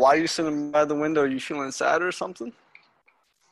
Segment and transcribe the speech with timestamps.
[0.00, 1.22] why are you sitting by the window?
[1.22, 2.52] Are you feeling sad or something?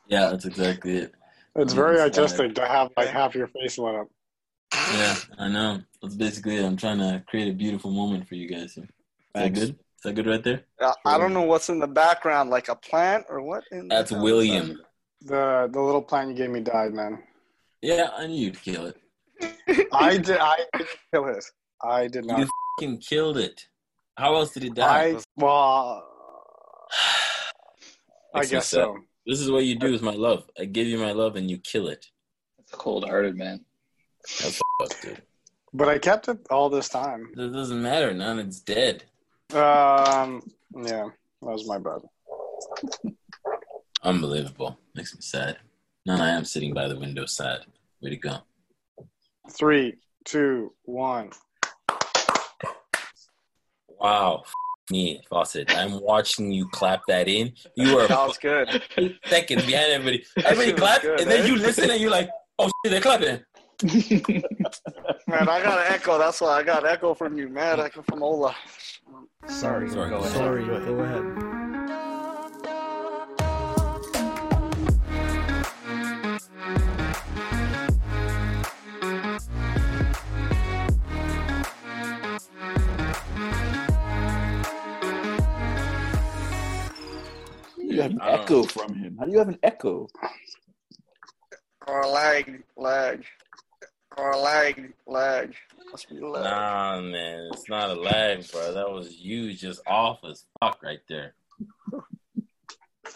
[0.07, 1.13] Yeah, that's exactly it.
[1.55, 4.07] It's very artistic to have like half your face lit up.
[4.73, 5.81] Yeah, I know.
[6.01, 6.65] That's basically it.
[6.65, 8.77] I'm trying to create a beautiful moment for you guys.
[8.77, 8.85] Is
[9.33, 9.69] that good?
[9.69, 10.63] Is that good right there?
[10.79, 13.63] Uh, I don't know what's in the background, like a plant or what?
[13.71, 14.23] In the That's background?
[14.23, 14.81] William.
[15.21, 17.21] The the little plant you gave me died, man.
[17.81, 18.97] Yeah, I knew you'd kill it.
[19.93, 20.37] I did.
[20.37, 21.45] I didn't kill it.
[21.83, 22.39] I did not.
[22.39, 23.67] You fucking killed it.
[24.17, 25.15] How else did it die?
[25.15, 26.08] I well,
[28.33, 28.83] I guess sad.
[28.85, 28.97] so.
[29.25, 30.49] This is what you do with my love.
[30.59, 32.05] I give you my love and you kill it.
[32.57, 33.63] That's cold hearted, man.
[34.41, 35.21] That's fucked dude.
[35.73, 37.29] But I kept it all this time.
[37.37, 38.13] It doesn't matter.
[38.13, 39.03] Now it's dead.
[39.53, 40.41] Um,
[40.75, 41.09] yeah,
[41.41, 42.01] that was my bad.
[44.03, 44.79] Unbelievable.
[44.95, 45.57] Makes me sad.
[46.05, 47.65] Now I am sitting by the window sad.
[48.01, 48.37] Way to go.
[49.51, 51.31] Three, two, one.
[53.99, 54.43] Wow.
[54.89, 55.75] F- me, Fawcett.
[55.77, 57.53] I'm watching you clap that in.
[57.75, 58.83] You are That was good.
[59.27, 60.25] seconds behind everybody.
[60.45, 61.47] Everybody clap, good, and then eh?
[61.47, 63.39] you listen and you're like, oh shit, they're clapping.
[65.27, 66.17] Man, I got an echo.
[66.17, 67.79] That's why I got echo from you, man.
[67.79, 68.55] Echo from Ola.
[69.47, 70.31] Sorry, Sorry, go go ahead.
[70.33, 70.87] Sorry, Go ahead.
[70.87, 71.58] go ahead.
[87.99, 89.17] You have an I don't echo from him.
[89.19, 90.07] How do you have an echo?
[91.85, 93.25] Or lag, lag.
[94.15, 95.53] Or lag, lag.
[95.91, 96.43] Must be lag.
[96.45, 98.73] Nah, man, it's not a lag, bro.
[98.73, 101.33] That was you just off as fuck right there.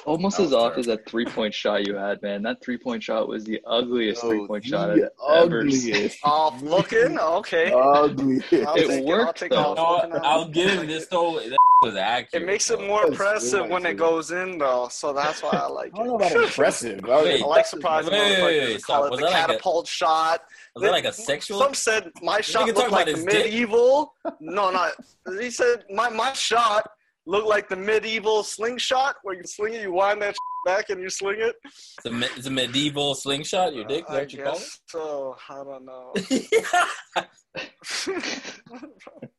[0.05, 2.43] Almost as was off as that three point shot you had, man.
[2.43, 5.93] That three point shot was the ugliest Oh, three point shot I've ever seen.
[5.93, 7.17] ugliest, Off looking?
[7.19, 7.71] Okay.
[7.71, 8.53] ugliest.
[8.53, 9.57] I'll It take I'll worked, take though.
[9.57, 10.09] off You know what?
[10.11, 10.25] looking.
[10.25, 11.39] I'll give him this though.
[11.39, 12.43] That was accurate.
[12.43, 14.87] It makes it more impressive really when it goes in, though.
[14.89, 16.31] So that's why I like I don't know it.
[16.31, 17.03] about impressive.
[17.05, 19.05] I, Wait, I like surprising Wait, wait, wait, wait, call stop.
[19.07, 20.41] it Was the that like a- catapult shot.
[20.75, 21.59] Was that like a sexual?
[21.59, 23.45] Some said my shot can looked like about the his dick?
[23.45, 24.13] medieval.
[24.39, 24.91] No, not.
[25.39, 26.89] He said my my shot
[27.25, 30.35] looked like the medieval slingshot, where you sling it, you wind that
[30.65, 31.55] back, and you sling it.
[31.65, 33.73] It's a, it's a medieval slingshot.
[33.73, 34.05] Your uh, dick?
[34.05, 35.35] Is that I what you call guess so.
[35.49, 36.13] I don't know.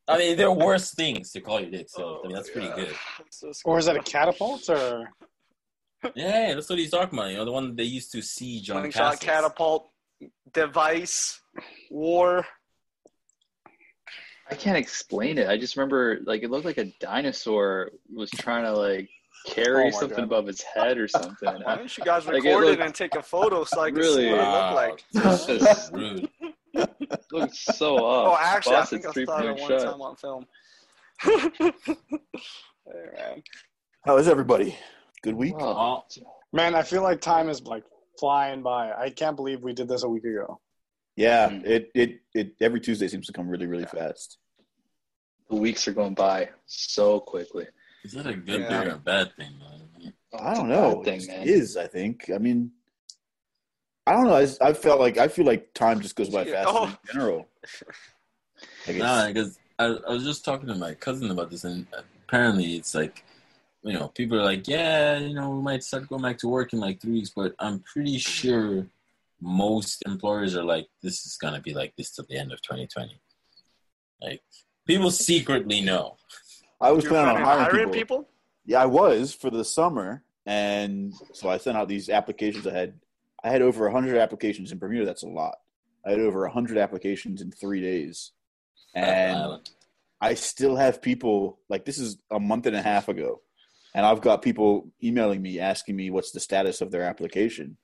[0.07, 2.69] I mean, there are worse things to call your dick, so I mean, that's pretty
[2.69, 2.85] oh, Yeah.
[2.85, 2.95] good.
[3.27, 4.69] It's just- Or is that a catapult?
[4.69, 5.09] Or
[6.15, 7.31] Yeah, that's what he's talking about.
[7.31, 9.31] You know, the one they used to siege on slingshot, castles.
[9.31, 9.91] catapult,
[10.53, 11.41] device,
[11.91, 12.47] war?
[14.51, 15.49] I can't explain it.
[15.49, 19.09] I just remember like it looked like a dinosaur was trying to like
[19.47, 20.25] carry Oh something God.
[20.25, 21.49] above its head or something.
[21.65, 23.91] Why don't you guys Like, it record it looked- and take a photo so I
[23.91, 24.25] can Really?
[24.27, 25.05] see what it looked like?
[25.13, 26.29] This is that's rude.
[26.75, 28.27] It looked so odd.
[28.27, 28.41] Oh, off.
[28.43, 29.93] actually, I Boston's think I three saw it point one shot.
[29.93, 30.47] time on film.
[32.87, 33.43] hey, man.
[34.05, 34.77] How is everybody?
[35.23, 35.57] Good week.
[35.57, 36.05] Wow.
[36.53, 37.85] man, I feel like time is like
[38.19, 38.93] flying by.
[38.93, 40.61] I can't believe we did this a week ago.
[41.17, 41.65] Yeah, Mm.
[41.67, 44.39] it, it it every Tuesday seems to come really really fast.
[45.49, 47.67] The weeks are going by so quickly.
[48.05, 48.81] Is that a good Yeah.
[48.81, 49.53] thing or a bad thing?
[49.59, 50.13] man?
[50.39, 51.03] I don't know.
[51.05, 51.47] Thing, It man.
[51.49, 51.77] is.
[51.77, 52.31] I think.
[52.35, 52.73] I mean,
[54.07, 54.35] I don't know.
[54.35, 56.87] I, just- I felt like I feel like time just goes by fast Oh.
[56.87, 57.49] in general.
[58.89, 61.87] Like Nah, because I, I was just talking to my cousin about this, and
[62.27, 63.25] apparently it's like,
[63.83, 66.73] you know, people are like, yeah, you know, we might start going back to work
[66.73, 68.87] in like three weeks, but I'm pretty sure
[69.45, 73.21] most employers are like, this is gonna be like this till the end of 2020.
[74.23, 74.43] Like,
[74.87, 76.17] people secretly know.
[76.81, 78.29] I was You're planning on planning on hiring, people.
[78.65, 82.67] Yeah, I was for the summer, and so I sent out these applications.
[82.67, 82.95] I had
[83.43, 85.05] I had over hundred applications in Bermuda.
[85.05, 85.57] That's a lot.
[86.07, 88.33] I had over hundred applications in three days,
[88.95, 89.61] and
[90.21, 93.43] I still have people like this is a month and a half ago,
[93.95, 97.77] and I've got people emailing me asking me what's the status of their application,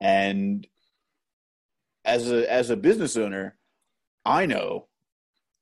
[0.00, 0.66] and
[2.10, 3.56] as a as a business owner,
[4.24, 4.86] I know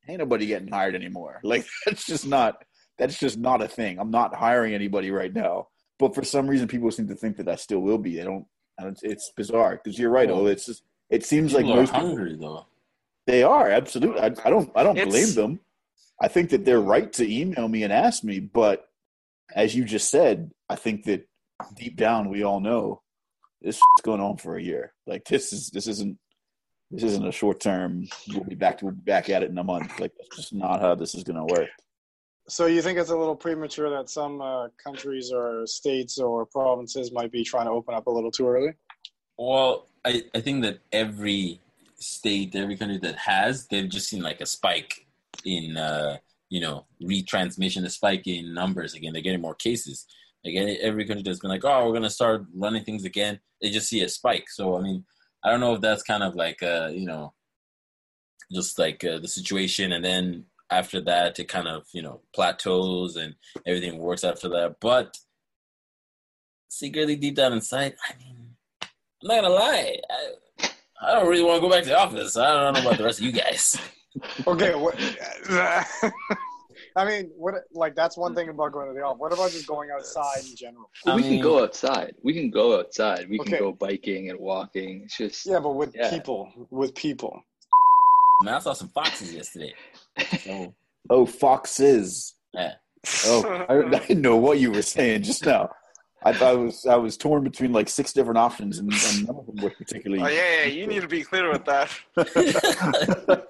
[0.08, 1.40] ain't nobody getting hired anymore.
[1.44, 2.64] Like that's just not
[2.98, 3.98] that's just not a thing.
[3.98, 7.48] I'm not hiring anybody right now, but for some reason, people seem to think that
[7.48, 8.16] I still will be.
[8.16, 8.46] They don't.
[8.78, 10.30] I don't it's bizarre because you're right.
[10.30, 12.66] Oh, it's just it seems like People are most people hungry though.
[13.26, 14.20] they are absolutely.
[14.20, 14.70] I, I don't.
[14.74, 15.60] I don't It's- blame them.
[16.20, 18.88] I think that they're right to email me and ask me, but
[19.54, 21.28] as you just said, I think that
[21.76, 23.02] deep down we all know
[23.62, 24.92] this is going on for a year.
[25.06, 26.18] Like this is this isn't
[26.90, 28.08] this isn't a short term.
[28.28, 29.98] We'll be back to we'll be back at it in a month.
[30.00, 31.68] Like that's just not how this is going to work.
[32.48, 37.12] So you think it's a little premature that some uh, countries or states or provinces
[37.12, 38.72] might be trying to open up a little too early?
[39.36, 41.60] Well, I, I think that every
[41.96, 45.06] state, every country that has, they've just seen like a spike
[45.44, 46.16] in uh,
[46.48, 49.12] you know, retransmission, the spike in numbers again.
[49.12, 50.06] They're getting more cases.
[50.44, 53.40] Again, every country that's been like, oh, we're gonna start running things again.
[53.60, 54.48] They just see a spike.
[54.48, 55.04] So I mean,
[55.44, 57.34] I don't know if that's kind of like uh, you know,
[58.52, 63.16] just like uh, the situation, and then after that, it kind of you know plateaus
[63.16, 63.34] and
[63.66, 64.76] everything works after that.
[64.80, 65.16] But
[66.68, 68.88] secretly, deep down inside, I mean, I'm
[69.22, 70.68] not gonna lie, I,
[71.00, 72.36] I don't really want to go back to the office.
[72.36, 73.78] I don't know about the rest of you guys.
[74.46, 74.98] Okay, what,
[76.98, 79.20] I mean, what like that's one thing about going to the office.
[79.20, 80.90] What about just going outside in general?
[81.06, 82.14] I we mean- can go outside.
[82.24, 83.28] We can go outside.
[83.30, 83.50] We Okay.
[83.52, 85.02] can go biking and walking.
[85.04, 86.10] It's just Yeah, but with Yeah.
[86.10, 87.40] people, with people.
[88.42, 89.74] Man, I saw some foxes yesterday.
[90.44, 90.74] So
[91.10, 92.34] Oh, foxes.
[92.52, 92.74] yeah.
[93.26, 95.70] Oh, I, I didn't know what you were saying just now.
[96.24, 99.46] I I was I was torn between like six different options, and, and none of
[99.46, 100.20] them were particularly.
[100.24, 101.88] Oh yeah, yeah, you need to be clear with that.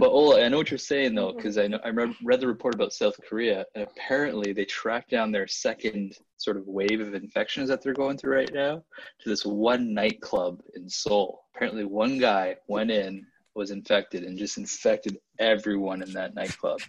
[0.00, 2.46] But Ola, I know what you're saying though, because I know I read, read the
[2.46, 7.14] report about South Korea, and apparently they tracked down their second sort of wave of
[7.14, 8.82] infections that they're going through right now
[9.20, 11.42] to this one nightclub in Seoul.
[11.54, 16.80] Apparently, one guy went in, was infected, and just infected everyone in that nightclub.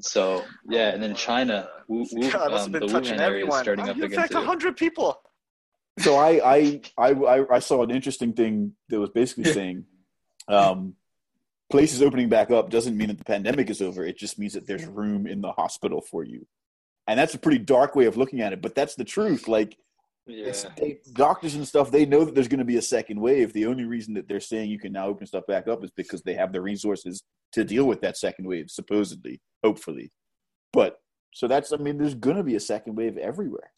[0.00, 3.46] So yeah, and then China, Wu, Wu, God, that's um, been the touching Wuhan area
[3.46, 3.62] is everyone.
[3.62, 4.40] starting How up again infect too.
[4.40, 5.20] hundred people.
[6.00, 9.84] So I, I I I I saw an interesting thing that was basically saying,
[10.48, 10.94] um,
[11.70, 14.04] places opening back up doesn't mean that the pandemic is over.
[14.04, 16.46] It just means that there's room in the hospital for you,
[17.06, 18.62] and that's a pretty dark way of looking at it.
[18.62, 19.48] But that's the truth.
[19.48, 19.76] Like
[20.26, 20.46] Yeah.
[20.46, 23.52] it's, they, doctors and stuff, they know that there's going to be a second wave.
[23.52, 26.22] The only reason that they're saying you can now open stuff back up is because
[26.22, 27.22] they have the resources
[27.52, 30.10] to deal with that second wave, supposedly, hopefully.
[30.72, 31.00] But
[31.34, 33.72] so that's, I mean, there's going to be a second wave everywhere.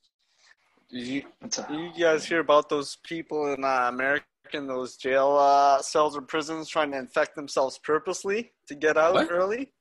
[0.90, 4.24] Did you, That's a- you guys hear about those people in uh, America
[4.54, 9.14] in those jail uh, cells or prisons trying to infect themselves purposely to get out
[9.14, 9.28] What?
[9.30, 9.72] early?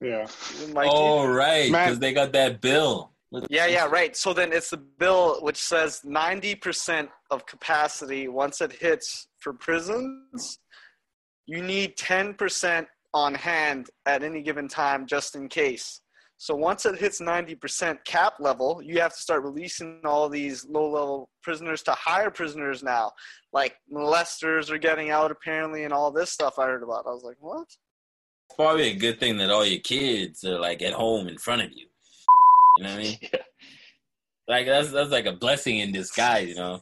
[0.00, 0.26] Yeah.
[0.72, 0.90] Mikey?
[0.92, 3.12] oh right, because they got that bill.
[3.50, 4.16] Yeah, yeah, right.
[4.16, 10.58] So then it's the bill which says 90% of capacity once it hits for prisons,
[11.46, 16.00] you need 10% on hand at any given time just in case.
[16.38, 20.90] So once it hits 90% cap level, you have to start releasing all these low
[20.90, 23.12] level prisoners to higher prisoners now.
[23.52, 27.06] Like molesters are getting out apparently and all this stuff I heard about.
[27.06, 27.62] I was like, what?
[27.62, 31.62] It's probably a good thing that all your kids are like at home in front
[31.62, 31.86] of you.
[32.76, 33.18] You know what I mean?
[33.32, 33.40] Yeah.
[34.48, 36.80] Like that's that's like a blessing in disguise, you know.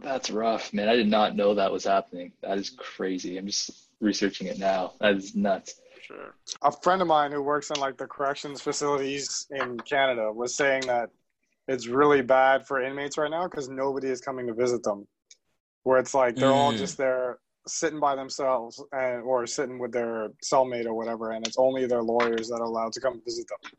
[0.00, 0.88] That's rough, man.
[0.88, 2.32] I did not know that was happening.
[2.42, 3.38] That is crazy.
[3.38, 3.70] I'm just
[4.00, 4.94] researching it now.
[5.00, 5.74] That is nuts.
[6.08, 6.34] Sure.
[6.62, 10.86] A friend of mine who works in like the corrections facilities in Canada was saying
[10.86, 11.10] that
[11.68, 15.06] it's really bad for inmates right now because nobody is coming to visit them.
[15.82, 16.78] Where it's like they're all Mm.
[16.78, 21.58] just there sitting by themselves and or sitting with their cellmate or whatever, and it's
[21.58, 23.70] only their lawyers that are allowed to come visit them.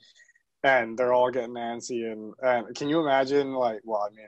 [0.63, 4.27] And they're all getting antsy and, and can you imagine like well I mean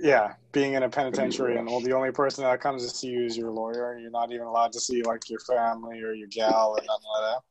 [0.00, 3.24] yeah, being in a penitentiary and all the only person that comes to see you
[3.24, 6.28] is your lawyer, and you're not even allowed to see like your family or your
[6.28, 7.42] gal or nothing like that.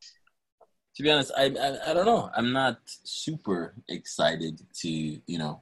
[0.95, 2.29] To be honest, I, I I don't know.
[2.35, 5.61] I'm not super excited to you know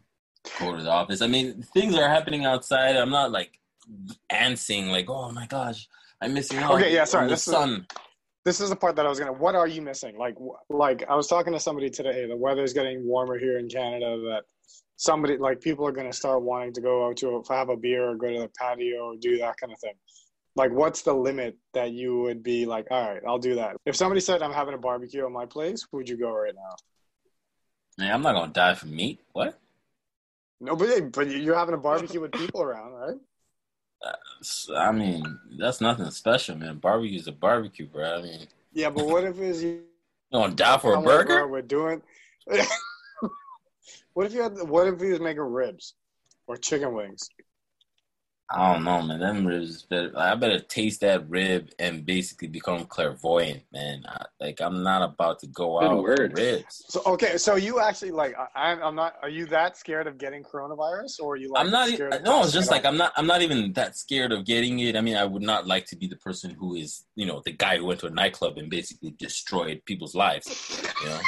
[0.59, 1.21] go to the office.
[1.21, 2.95] I mean, things are happening outside.
[2.95, 3.59] I'm not like
[4.31, 5.87] antsing like, oh my gosh,
[6.21, 6.75] I'm missing out.
[6.75, 7.87] Okay, yeah, sorry, the this is- sun.
[8.45, 9.33] This is the part that I was gonna.
[9.33, 10.19] What are you missing?
[10.19, 10.35] Like,
[10.69, 12.27] like I was talking to somebody today.
[12.27, 14.19] The weather's getting warmer here in Canada.
[14.29, 14.43] That
[14.97, 18.15] somebody like people are gonna start wanting to go out to have a beer or
[18.15, 19.93] go to the patio or do that kind of thing.
[20.55, 22.87] Like, what's the limit that you would be like?
[22.89, 23.75] All right, I'll do that.
[23.85, 26.75] If somebody said I'm having a barbecue at my place, would you go right now?
[27.97, 29.19] Man, I'm not gonna die from meat.
[29.33, 29.59] What?
[30.61, 33.17] No, but but you're having a barbecue with people around, right?
[34.01, 35.23] Uh, I mean,
[35.57, 36.77] that's nothing special, man.
[36.77, 38.19] Barbecue's a barbecue, bro.
[38.19, 39.69] I mean, Yeah, but what if it's you?
[40.31, 41.47] you gonna die for a burger?
[41.47, 42.01] We're doing.
[44.13, 44.53] what if you had?
[44.67, 45.93] What if he was making ribs
[46.47, 47.29] or chicken wings?
[48.47, 49.19] I don't know, man.
[49.19, 50.11] Them ribs is better.
[50.15, 54.03] I better taste that rib and basically become clairvoyant, man.
[54.07, 56.33] I, like I'm not about to go Good out word.
[56.33, 56.85] with ribs.
[56.89, 59.15] So okay, so you actually like I, I'm I'm not.
[59.23, 61.53] Are you that scared of getting coronavirus, or are you?
[61.53, 61.87] Like, I'm not.
[61.87, 62.85] Scared e- of No, it's just like?
[62.85, 63.13] I'm not.
[63.17, 64.95] I'm not even that scared of getting it.
[64.95, 67.51] I mean, I would not like to be the person who is, you know, the
[67.51, 70.45] guy who went to a nightclub and basically destroyed people's lives.
[71.01, 71.19] You know,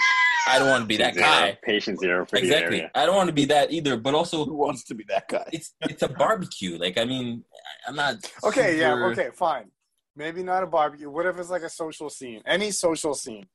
[0.47, 1.25] I don't want to be that Zero.
[1.25, 1.57] Uh, guy.
[1.63, 2.77] Patient zero for the Exactly.
[2.77, 2.91] area.
[2.95, 3.97] I don't want to be that either.
[3.97, 5.47] But also, Who wants to be that guy?
[5.51, 6.77] it's it's a barbecue.
[6.77, 7.43] Like I mean,
[7.87, 8.15] I'm not.
[8.43, 9.71] Okay, yeah, okay, fine.
[10.15, 11.09] Maybe not a barbecue.
[11.09, 12.41] What if it's like a social scene?
[12.45, 13.45] Any social scene.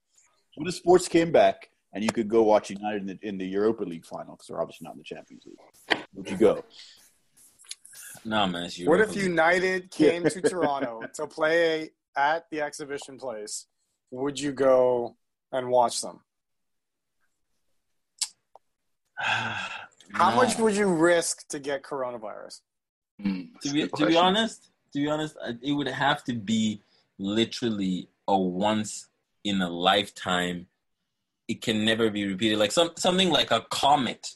[0.55, 3.47] What if sports came back and you could go watch United in the, in the
[3.47, 5.99] Europa League final because they're obviously not in the Champions League?
[6.15, 6.65] Would you go?
[8.25, 8.65] No, man.
[8.65, 13.67] It's What if United came to Toronto to play at the exhibition place,
[14.11, 15.17] would you go
[15.51, 16.21] and watch them?
[20.13, 20.37] How No.
[20.37, 22.61] much would you risk to get coronavirus?
[23.21, 26.83] Hmm, that's to be, to be honest, to be honest, it would have to be
[27.19, 29.09] literally a once
[29.45, 30.67] in a lifetime.
[31.49, 32.59] It can never be repeated.
[32.59, 34.35] Like some something like a comet,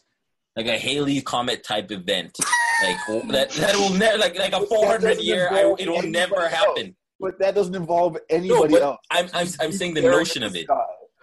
[0.56, 2.38] like a Halley comet type event.
[2.82, 5.48] Like oh, that that will never like like a four hundred year.
[5.50, 6.94] I, it will never happen.
[7.18, 8.98] But that doesn't involve anybody but else.
[9.10, 10.66] I'm I'm I'm saying the notion of it.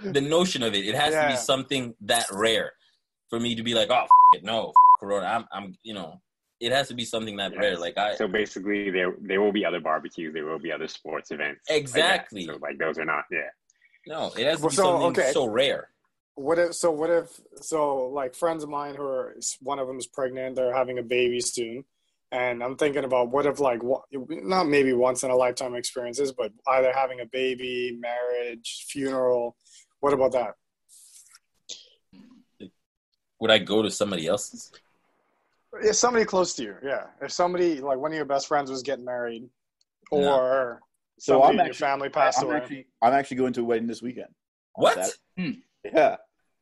[0.01, 0.85] The notion of it.
[0.85, 2.73] It has to be something that rare
[3.33, 5.25] for me to be like, oh f- it, no, f- Corona.
[5.25, 6.21] I'm I'm you know.
[6.59, 7.59] It has to be something that Yes.
[7.59, 7.77] rare.
[7.77, 10.33] Like I So basically, there there will be other barbecues.
[10.35, 11.61] There will be other sports events.
[11.69, 11.79] like.
[11.79, 12.45] Exactly.
[12.45, 13.25] so like those are not.
[13.31, 13.49] Yeah.
[14.05, 14.31] no.
[14.37, 15.31] It has to Well, be so, something okay.
[15.33, 15.89] so rare.
[16.35, 16.91] What if so?
[16.91, 18.07] What if so?
[18.19, 20.55] Like friends of mine who are one of them is pregnant.
[20.55, 21.83] They're having a baby soon,
[22.31, 26.31] and I'm thinking about what if like what, not maybe once in a lifetime experiences,
[26.31, 29.57] but either having a baby, marriage, funeral.
[30.01, 30.51] What about that?
[33.43, 34.71] Would I go to somebody else's?
[35.81, 37.07] If somebody close to you, yeah.
[37.21, 39.49] If somebody like one of your best friends was getting married,
[40.13, 40.33] No.
[40.39, 40.81] or
[41.19, 42.55] So somebody I'm in your actually, family passed I'm away.
[42.55, 44.29] actually, I'm actually going to a wedding this weekend.
[44.75, 44.93] What?
[44.95, 45.17] Saturday.
[45.37, 45.51] Hmm.
[45.93, 46.15] Yeah,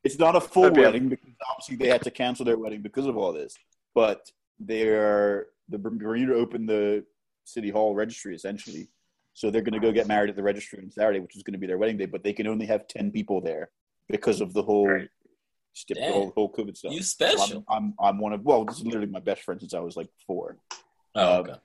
[0.04, 2.58] it's not a full That'd be a- wedding because obviously they had to cancel their
[2.58, 3.56] wedding because of all this.
[3.94, 7.06] But they're the Bermuda opened the
[7.44, 8.90] city hall registry essentially,
[9.36, 11.54] so they're going to go get married at the registry on Saturday, which is going
[11.54, 12.08] to be their wedding day.
[12.08, 13.70] But they can only have ten people there
[14.10, 15.08] because of the whole Right.
[15.74, 16.92] Stip, the whole, whole COVID stuff.
[16.94, 17.64] You So special.
[17.70, 19.96] I'm, I'm I'm one of well, this is literally my best friend since I was
[19.96, 20.58] like four.
[21.16, 21.56] Oh, Um, okay.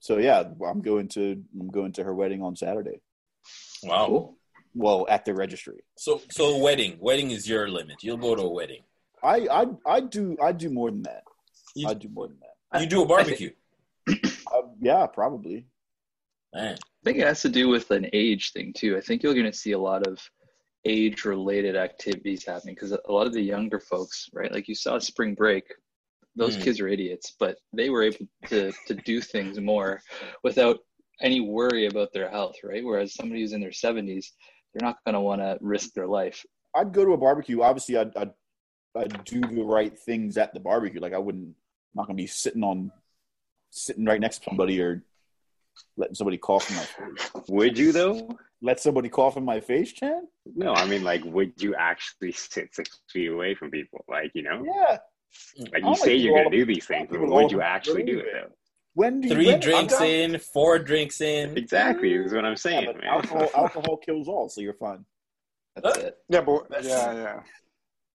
[0.00, 3.00] So yeah, I'm going to I'm going to her wedding on Saturday.
[3.82, 4.06] Wow.
[4.06, 4.36] Cool.
[4.74, 5.80] Well, at the registry.
[5.98, 6.96] So, so wedding.
[7.00, 7.96] Wedding is your limit.
[8.02, 8.82] You'll go to a wedding.
[9.22, 11.24] I I I do I do more than that.
[11.74, 12.80] You- I do more than that.
[12.80, 13.50] You do a barbecue.
[14.08, 15.66] Uh, yeah, probably.
[16.54, 16.74] Man.
[16.74, 18.96] I think it has to do with an age thing too.
[18.96, 20.18] I think you're going to see a lot of
[20.84, 24.52] age related activities happening because a lot of the younger folks, right?
[24.52, 25.64] Like you saw spring break,
[26.36, 26.62] those Mm.
[26.62, 30.00] kids are idiots, but they were able to to do things more
[30.42, 30.78] without
[31.20, 32.84] any worry about their health, right?
[32.84, 34.32] Whereas somebody who's in their 70s,
[34.72, 36.46] they're not going to want to risk their life.
[36.74, 37.60] I'd go to a barbecue.
[37.60, 38.32] Obviously, I'd, I'd
[38.96, 41.00] I'd do the right things at the barbecue.
[41.00, 41.54] Like I wouldn't I'm
[41.94, 42.90] not gonna be sitting on
[43.70, 45.04] sitting right next to somebody or
[45.96, 47.30] letting somebody cough in my face.
[47.48, 48.36] Would you though?
[48.62, 50.26] Let somebody cough in my face, Chan?
[50.54, 54.04] No, I mean like, would you actually sit six feet away from people?
[54.08, 54.98] Like you know, Yeah.
[55.58, 58.18] like you don't say you're gonna do these things, but people would you actually do
[58.18, 58.40] it anyway.
[58.48, 58.54] though?
[58.94, 61.56] When do you Three when- I'm drinks down- in, four drinks in.
[61.56, 63.06] Exactly, is what I'm saying, but man.
[63.06, 65.04] alcohol alcohol kills all, so you're fine.
[65.76, 66.18] That's it.
[66.28, 67.40] Yeah, but yeah, yeah.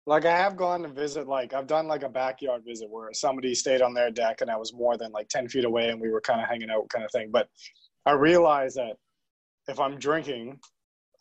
[0.07, 3.53] Like I have gone to visit, like I've done like a backyard visit where somebody
[3.53, 6.09] stayed on their deck and I was more than like ten feet away and we
[6.09, 7.29] were kind of hanging out, kind of thing.
[7.31, 7.49] But
[8.05, 8.95] I realized that
[9.67, 10.59] if I'm drinking,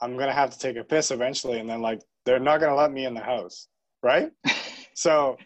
[0.02, 2.92] I'm gonna have to take a piss eventually, and then like they're not gonna let
[2.92, 3.68] me in the house,
[4.02, 4.30] right?
[4.94, 5.36] so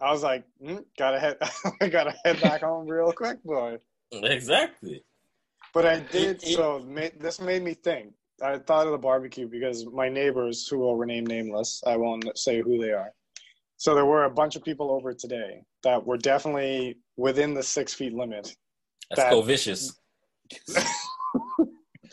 [0.00, 1.36] I was like, mm, gotta head,
[1.80, 3.78] I gotta head back home real quick, boy.
[4.12, 5.04] Exactly.
[5.74, 6.36] But I did.
[6.36, 8.12] It- it- so ma- this made me think.
[8.42, 12.62] I thought of the barbecue because my neighbors, who will remain nameless, I won't say
[12.62, 13.12] who they are.
[13.76, 17.92] So there were a bunch of people over today that were definitely within the six
[17.92, 18.56] feet limit.
[19.10, 19.92] That's That- so vicious.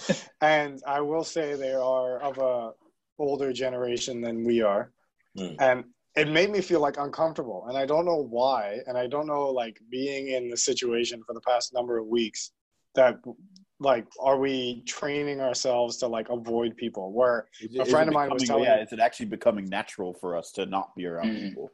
[0.42, 2.72] And I will say they are of a
[3.20, 4.92] older generation than we are.
[5.38, 5.56] Hmm.
[5.60, 5.84] And
[6.16, 7.66] it made me feel like uncomfortable.
[7.68, 8.80] And I don't know why.
[8.88, 12.52] And I don't know, like, being in the situation for the past number of weeks
[12.96, 13.16] that,
[13.80, 17.12] like, are we training ourselves to, like, avoid people?
[17.12, 20.14] Where Is A friend of mine was telling yeah, me- is it actually becoming natural
[20.16, 21.50] for us to not be around Mhm.
[21.50, 21.72] people?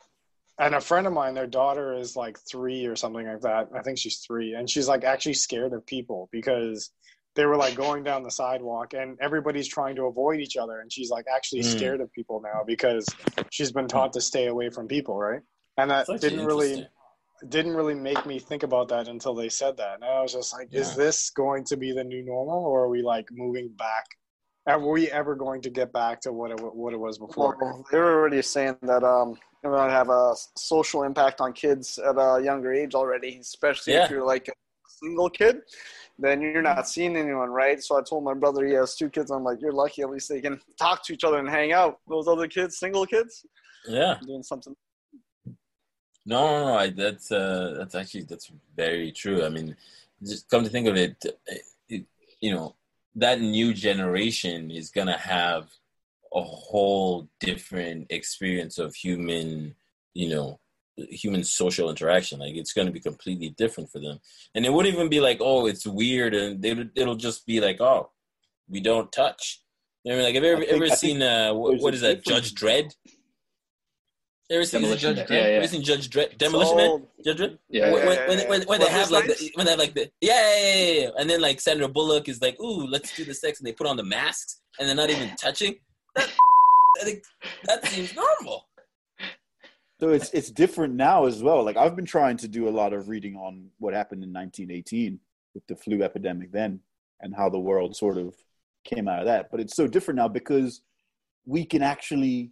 [0.60, 3.70] And a friend of mine, their daughter is like three or something like that.
[3.74, 4.54] I think she's three.
[4.54, 6.92] And she's like actually scared of people because
[7.36, 10.80] they were like going down the sidewalk and everybody's trying to avoid each other.
[10.82, 11.78] And she's like actually Mm.
[11.78, 13.08] scared of people now because
[13.50, 15.42] she's been taught to stay away from people, right?
[15.78, 16.88] And that didn't really
[17.50, 19.96] didn't really make me think about that until they said that.
[19.96, 22.90] And I was just like, is this going to be the new normal or are
[22.90, 24.06] we like moving back?
[24.66, 27.58] Are we ever going to get back to what it, what it was before?
[27.60, 31.52] Well, they were already saying that um, you're going to have a social impact on
[31.52, 34.06] kids at a younger age already, especially Yeah.
[34.06, 34.54] if you're like a
[34.88, 35.58] single kid.
[36.20, 37.82] Then you're not seeing anyone, right?
[37.84, 39.32] So I told my brother he has two kids.
[39.32, 40.04] I'm like, you're lucky.
[40.04, 42.00] At least they can talk to each other and hang out.
[42.08, 43.46] Those other kids, single kids,
[43.88, 44.20] Yeah.
[44.26, 44.76] doing something.
[46.26, 46.78] No, no, no.
[46.78, 49.44] I, that's uh, that's actually that's very true.
[49.44, 49.76] I mean,
[50.24, 51.22] just come to think of it,
[51.90, 52.06] it,
[52.40, 52.76] you know,
[53.16, 55.70] that new generation is gonna have
[56.34, 59.76] a whole different experience of human,
[60.14, 60.60] you know,
[60.98, 62.40] human social interaction.
[62.40, 64.20] Like it's gonna be completely different for them,
[64.56, 67.82] and it wouldn't even be like, oh, it's weird, and they it'll just be like,
[67.82, 68.10] oh,
[68.70, 69.62] we don't touch.
[70.04, 72.26] You know, like have you ever, think- ever I seen uh, what, what is that?
[72.26, 72.94] Judge Dredd.
[74.52, 75.02] Ever seen Judge.
[75.02, 75.30] Dredd?
[75.30, 75.44] Yeah, yeah.
[75.58, 76.38] Ever seen Judge Dredd?
[76.38, 77.08] Demolition Man.
[77.24, 77.58] Judge Dredd.
[77.70, 79.94] Yeah, when, yeah, when, when, when, when they have like the, when they have like
[79.94, 83.34] the yeah, yeah, yeah, and then like Sandra Bullock is like ooh let's do the
[83.34, 85.76] sex and they put on the masks and they're not even touching
[86.16, 86.30] that
[87.02, 87.24] I think
[87.66, 88.66] that seems normal
[90.04, 91.64] So it's it's different now as well.
[91.64, 95.18] Like I've been trying to do a lot of reading on what happened in 1918
[95.54, 96.82] with the flu epidemic then,
[97.22, 98.36] and how the world sort of
[98.84, 99.50] came out of that.
[99.50, 100.82] But it's so different now because
[101.46, 102.52] we can actually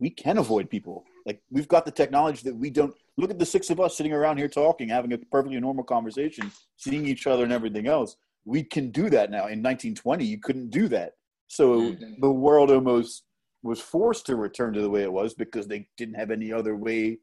[0.00, 1.04] we can avoid people.
[1.24, 4.12] Like we've got the technology that we don't look at the six of us sitting
[4.12, 8.16] around here talking, having a perfectly normal conversation, seeing each other and everything else.
[8.44, 9.46] We can do that now.
[9.46, 11.12] In 1920, you couldn't do that.
[11.46, 12.20] So Mhm.
[12.20, 13.22] the world almost
[13.62, 16.74] was forced to return to the way it was because they didn't have any other
[16.76, 17.18] way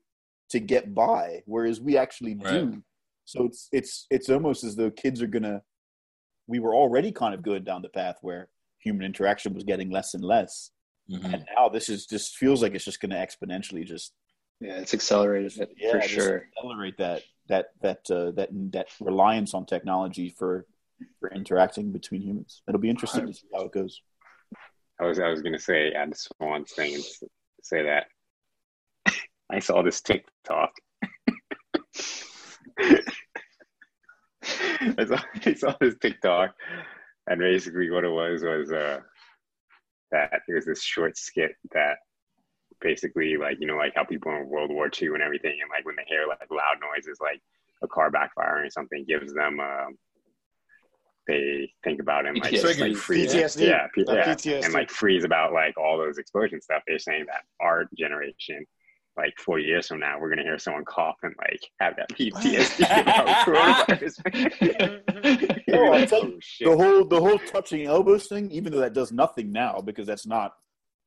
[0.50, 1.42] to get by.
[1.46, 2.82] Whereas we actually do.
[3.26, 5.62] So it's it's it's almost as though kids are gonna.
[6.48, 10.14] We were already kind of going down the path where human interaction was getting less
[10.16, 10.72] and less,
[11.12, 11.34] Mhm.
[11.34, 14.14] and now this is just feels like it's just going to exponentially just
[14.60, 16.48] Yeah, it's accelerated it yeah for sure.
[16.58, 20.66] accelerate that that that uh, that that reliance on technology for
[21.20, 22.62] for interacting between humans.
[22.68, 24.02] It'll be interesting to see how it goes.
[25.00, 27.04] I was I was gonna say add one thing and
[27.64, 28.08] say that
[29.50, 30.72] I saw this TikTok.
[34.44, 36.54] I saw I saw this TikTok,
[37.28, 39.00] and basically what it was was uh
[40.12, 41.98] that it was this short skit that
[42.82, 45.86] basically like you know like how people in World War II and everything and like
[45.86, 47.42] when they hear like loud noises like
[47.82, 49.98] a car backfiring or something gives them um
[51.30, 52.80] they think about it and like, PTSD.
[52.80, 53.68] like freeze PTSD.
[53.68, 54.66] yeah, P- uh, yeah PTSD.
[54.66, 58.66] and like freeze about like all those explosion stuff they're saying that our generation
[59.18, 63.02] like 40 years from now we're gonna hear someone cough and like have that PTSD
[63.02, 64.16] about coronavirus
[65.68, 69.52] No, I'm Oh, the whole the whole touching elbows thing, even though that does nothing
[69.52, 70.54] now because that's not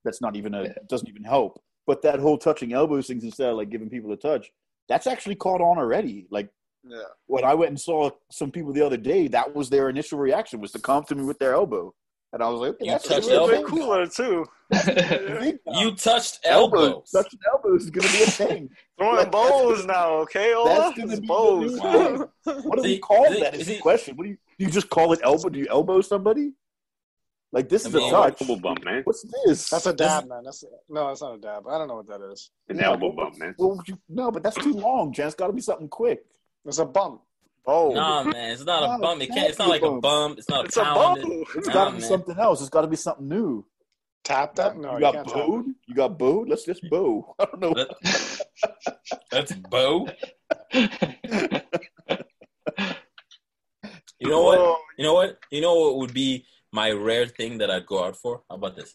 [0.05, 0.73] that's not even a Yeah.
[0.89, 1.61] doesn't even help.
[1.87, 4.51] But that whole touching elbows things instead of like giving people a touch,
[4.89, 6.27] that's actually caught on already.
[6.31, 6.49] Like
[6.85, 6.99] Yeah.
[7.27, 10.61] when I went and saw some people the other day, that was their initial reaction
[10.61, 11.95] was to come to me with their elbow,
[12.33, 13.53] and I was like, okay, You that's touched It's a elbow?
[13.53, 14.45] bit cooler too.
[15.75, 18.71] You touched elbows, elbows touching elbows is gonna be a thing.
[18.99, 20.55] Throwing That's- bows now, okay?
[20.55, 20.69] Ola?
[20.69, 21.73] that's gonna be the bows.
[21.73, 22.29] new
[22.69, 23.55] What do See, we call see, that?
[23.55, 24.17] Is the question.
[24.17, 24.65] What do you do?
[24.65, 25.49] You just call it elbow?
[25.51, 26.53] Do you elbow somebody?
[27.53, 28.41] Like this I is mean, a touch.
[28.43, 29.69] elbow bump man What's this?
[29.69, 30.43] That's a dab, man.
[30.45, 31.67] That's no, that's not a dab.
[31.69, 32.51] I don't know what that is.
[32.69, 33.99] an Yeah, elbow bump man What would you?
[34.09, 35.27] No, but that's too long, Jan.
[35.27, 36.25] It's got to be something quick.
[36.65, 37.23] It's a bump.
[37.67, 39.23] Oh, Nah, man, it's not No, a bump.
[39.23, 39.49] It it's can't.
[39.51, 40.03] It's not not like a a bump.
[40.03, 40.39] bump.
[40.39, 41.23] It's not a it's a pound.
[41.23, 41.45] bow.
[41.57, 42.09] It's Nah, got to be man.
[42.09, 42.61] something else.
[42.61, 43.65] It's got to be something new.
[44.25, 44.77] Tap that?
[44.77, 45.65] No, you you, got can't tap bowed.
[45.87, 46.49] You got bowed.
[46.49, 47.35] Let's just bow.
[47.41, 47.75] I don't know.
[47.75, 48.47] That-
[49.31, 50.09] That's bow.
[54.21, 54.59] You know what?
[54.59, 54.77] Whoa.
[54.99, 55.39] You know what?
[55.51, 58.43] You know what would be my rare thing that I'd go out for?
[58.49, 58.95] How about this?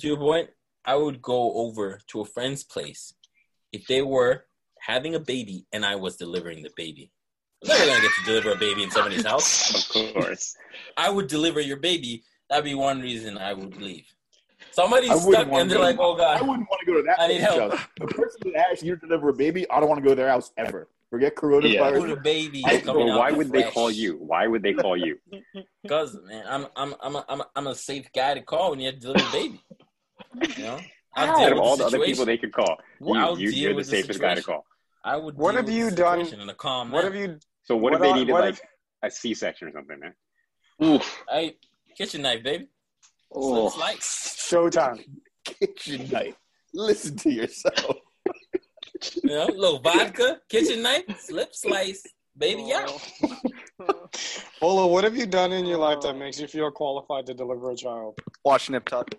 [0.00, 0.50] To your point,
[0.84, 3.14] I would go over to a friend's place
[3.72, 4.44] if they were
[4.86, 7.10] having a baby and I was delivering the baby.
[7.62, 9.74] I'm never gonna get to deliver a baby in somebody's house.
[9.96, 10.56] of course
[10.96, 12.22] I would deliver your baby.
[12.50, 14.04] That'd be one reason I would leave.
[14.72, 17.02] Somebody's stuck wanna and they're go- like, "Oh God, I wouldn't want to go to
[17.04, 17.72] that I need help.
[17.72, 17.80] house.
[17.98, 20.14] The person that asked you to deliver a baby, I don't want to go to
[20.16, 20.88] their house ever.
[21.10, 22.08] Forget coronavirus.
[22.08, 25.16] the baby I- is well, why would they call you why would they call you
[25.88, 28.80] Cause man, I'm I'm I'm a, I'm a, I'm a safe guy to call when
[28.80, 29.60] you have to deliver a baby.
[30.58, 30.80] You know,
[31.14, 33.72] I'll out of with all the the other people they could call you, you, you're
[33.74, 34.66] the the safest guy to call
[35.04, 35.36] I would.
[35.36, 37.14] What have you done- In a calm What manner.
[37.14, 37.38] have you?
[37.64, 38.60] so what, What if they are- needed like if-
[39.02, 40.14] a c-section or something man
[40.82, 41.24] Oof.
[41.30, 41.56] Hey,
[41.96, 42.68] kitchen knife, baby.
[43.32, 43.68] Oh.
[43.68, 44.36] Slip slice.
[44.50, 45.04] Showtime.
[45.44, 46.34] Kitchen knife.
[46.72, 47.96] Listen to yourself.
[49.22, 52.02] You know, little vodka, kitchen knife, slip slice,
[52.38, 52.90] baby out.
[54.62, 57.70] Ola, what have you done in your life that makes you feel qualified to deliver
[57.70, 58.18] a child?
[58.44, 59.10] Watch Nip Tuck.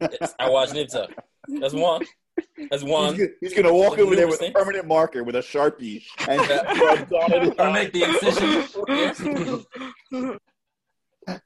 [0.00, 1.10] Yes, I watch Nip Tuck.
[1.48, 2.04] That's one.
[2.70, 3.16] That's He's one.
[3.16, 6.62] gonna, he's gonna walk over there with a permanent marker with a sharpie and Yeah.
[6.80, 7.60] rubs on it.
[7.60, 8.64] I'll make the incision.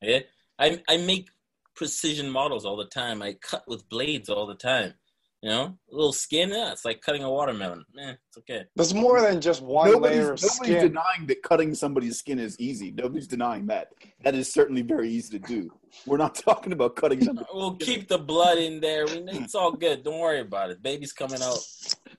[0.00, 0.20] Yeah,
[0.60, 1.28] I I make
[1.74, 3.20] precision models all the time.
[3.20, 4.94] I cut with blades all the time.
[5.42, 6.48] You know, a little skin.
[6.48, 7.84] Yeah, it's like cutting a watermelon.
[7.96, 8.64] Eh, it's okay.
[8.74, 10.72] There's more than just one Nobody's, layer of nobody's skin.
[10.72, 12.90] Nobody's denying that cutting somebody's skin is easy.
[12.90, 13.92] Nobody's denying that.
[14.24, 15.70] That is certainly very easy to do.
[16.06, 17.46] We're not talking about cutting somebody.
[17.54, 19.06] We'll keep the blood in there.
[19.06, 20.02] We, it's all good.
[20.02, 20.82] Don't worry about it.
[20.82, 21.58] Baby's coming out.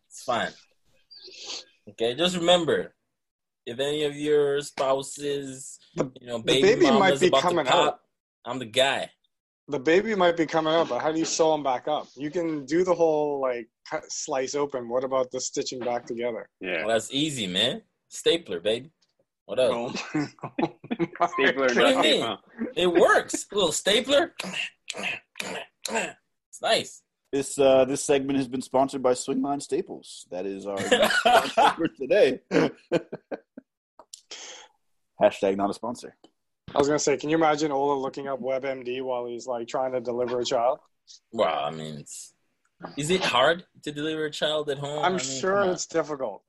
[0.07, 0.51] It's fine.
[1.89, 2.93] Okay, just remember,
[3.65, 7.65] if any of your spouses, you know, the baby, baby mama's might be about coming
[7.65, 7.99] to pop, out.
[8.45, 9.09] I'm the guy.
[9.69, 12.07] The baby might be coming out, but how do you sew them back up?
[12.15, 14.89] You can do the whole like cut, slice open.
[14.89, 16.49] What about the stitching back together?
[16.59, 17.83] yeah Well, that's easy, man.
[18.07, 18.89] Stapler, baby.
[19.45, 19.71] What up?
[19.71, 19.89] Oh.
[21.33, 22.21] Stapler What do you mean?
[22.21, 22.37] huh?
[22.75, 23.45] It works.
[23.51, 24.33] A little stapler.
[25.91, 27.03] It's nice.
[27.31, 30.25] This uh, this segment has been sponsored by Swingline Staples.
[30.31, 30.79] That is our
[31.11, 32.39] sponsor for today.
[35.21, 36.15] Hashtag not a sponsor.
[36.75, 39.91] I was gonna say, can you imagine Ola looking up WebMD while he's like trying
[39.93, 40.79] to deliver a child?
[41.31, 42.33] Well, I mean, it's,
[42.97, 44.99] is it hard to deliver a child at home?
[44.99, 46.43] I'm I mean, sure it's difficult.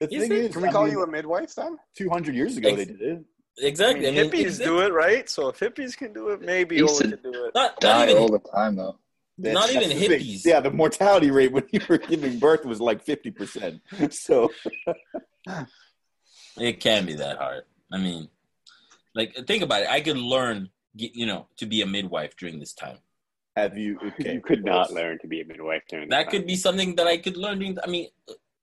[0.00, 0.44] The Is thing it?
[0.46, 1.76] is, Can we I call mean, you a midwife then?
[1.96, 3.24] 200 years ago Ex- they did it.
[3.58, 4.08] Exactly.
[4.08, 5.28] I mean, hippies is do it, right?
[5.30, 7.52] So if hippies can do it, maybe Ola can do it.
[7.54, 8.98] Not, not Die even all the time though.
[9.38, 10.44] That's- Not even that's the hippies.
[10.44, 13.80] Yeah, the mortality rate when you were giving birth was like 50%.
[14.12, 14.50] So,
[16.56, 17.64] It can be that hard.
[17.92, 18.28] I mean,
[19.14, 19.88] like think about it.
[19.88, 22.98] I could learn, you know, to be a midwife during this time.
[23.56, 23.98] have you?
[24.06, 26.46] Okay, You could not learn to be a midwife during That this could time.
[26.46, 27.78] be something that I could learn during.
[27.84, 28.08] I mean,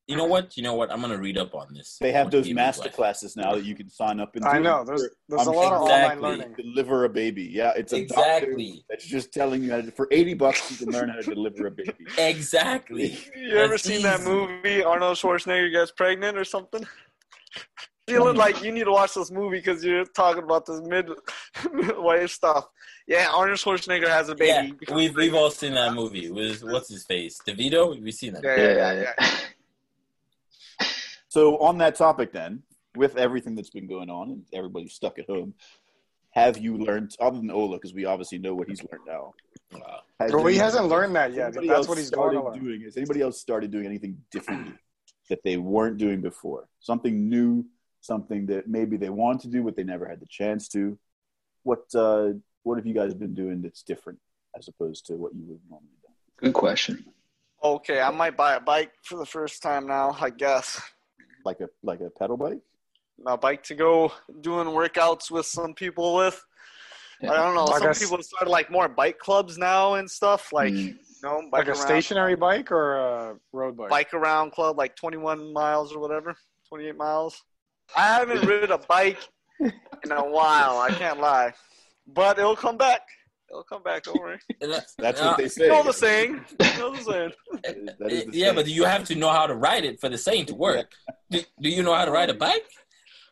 [0.08, 0.58] you know what?
[0.58, 0.92] You know what?
[0.92, 1.98] I'm gonna read up on this.
[2.02, 2.96] They have those master midwife.
[2.98, 4.84] classes now that you can sign up and I do know.
[4.84, 6.56] There's there's a I'm lot of online learning.
[6.58, 7.44] deliver a baby.
[7.44, 8.84] Yeah, it's a doctor Exactly.
[8.90, 9.92] that's just telling you how to.
[9.92, 11.94] For 80 bucks, you can learn how to deliver a baby.
[12.18, 13.18] Exactly.
[13.38, 16.86] You ever That's seen that movie Arnold Schwarzenegger gets pregnant or something?
[18.08, 21.10] Feeling like you need to watch this movie because you're talking about this mid
[21.74, 22.68] midwife stuff.
[23.08, 24.48] Yeah, Arnold Schwarzenegger has a baby.
[24.48, 24.94] Yeah, baby.
[24.94, 26.30] we've we've all seen that movie.
[26.30, 28.02] With what's his face, DeVito.
[28.02, 28.44] We've seen that.
[28.44, 29.28] Yeah, yeah, yeah, yeah.
[31.30, 32.62] So, on that topic, then,
[32.98, 35.54] with everything that's been going on and everybody stuck at home,
[36.32, 39.34] have you learned, other than Ola, because we obviously know what he's learned now?
[39.72, 40.02] Wow.
[40.20, 41.48] has Well, he hasn't learned that yet.
[41.48, 42.66] anybody That's what he's going to started learn.
[42.66, 42.82] doing.
[42.82, 44.74] Has anybody else started doing anything differently
[45.30, 46.68] that they weren't doing before?
[46.82, 47.66] Something new,
[48.02, 50.98] something that maybe they want to do but they never had the chance to.
[51.64, 52.30] What uh,
[52.64, 54.20] what have you guys been doing that's different
[54.58, 56.46] as opposed to what you would normally do?
[56.48, 57.06] Good question.
[57.64, 60.18] Okay, I might buy a bike for the first time now.
[60.20, 60.82] I guess
[61.46, 62.60] Like a like a pedal bike?
[63.28, 64.12] a bike to go
[64.42, 66.44] doing workouts with some people with.
[67.22, 67.34] Yeah.
[67.34, 67.68] I don't know.
[67.68, 70.52] I Some guess- people have started like more bike clubs now and stuff.
[70.52, 70.88] Like Mm.
[70.88, 73.90] you know, Like bike a around, stationary bike or a road bike?
[73.92, 76.36] bike around club, like 21 miles or whatever,
[76.68, 77.44] 28 miles.
[77.96, 79.20] I haven't ridden a bike
[79.60, 79.72] in
[80.12, 80.80] a while.
[80.80, 81.54] I can't lie,
[82.08, 83.02] but it'll come back.
[83.50, 84.04] It'll come back.
[84.04, 84.40] Don't worry.
[84.62, 85.66] That's Uh, what they say.
[85.66, 86.46] You know the saying.
[86.62, 87.32] You know the saying.
[88.00, 88.56] That is the yeah, saying.
[88.56, 90.92] but you have to know how to ride it for the saying to work.
[91.30, 92.66] Do, do you know how to ride a bike?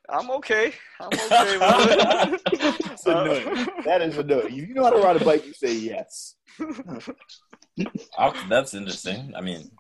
[0.10, 0.74] I'm okay.
[1.00, 2.82] I'm okay with it.
[2.84, 3.66] That's a no.
[3.86, 4.40] That is a no.
[4.40, 6.36] If you know how to ride a bike, you say yes.
[8.50, 9.34] That's interesting.
[9.36, 9.72] I mean,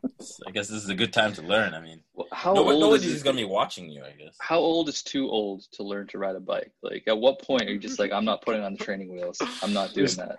[0.47, 1.73] I guess this is a good time to learn.
[1.73, 4.36] I mean, Well, how no, old nobody's is going to be watching you, I guess.
[4.39, 6.71] How old is too old to learn to ride a bike?
[6.82, 9.38] Like, at what point are you just like, I'm not putting on the training wheels.
[9.63, 10.38] I'm not doing that.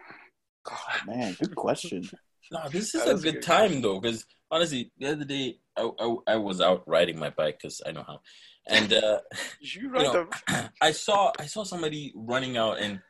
[0.70, 2.08] Oh, man, good question.
[2.52, 3.42] No, this is That a is good good.
[3.42, 7.58] time though, because honestly, the other day I, I, I was out riding my bike
[7.60, 8.20] because I know how,
[8.66, 9.20] and uh,
[9.60, 13.00] You you ride know, the I saw I saw somebody running out, and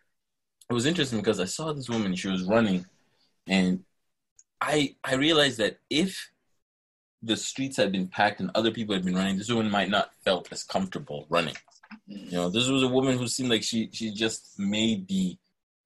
[0.69, 2.15] it was interesting because I saw this woman.
[2.15, 2.85] She was running,
[3.47, 3.81] and
[4.61, 6.31] I I realized that if
[7.23, 10.11] the streets had been packed and other people had been running, this woman might not
[10.25, 11.57] felt as comfortable running.
[12.07, 15.39] You know, this was a woman who seemed like she she just maybe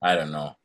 [0.02, 0.56] I don't know,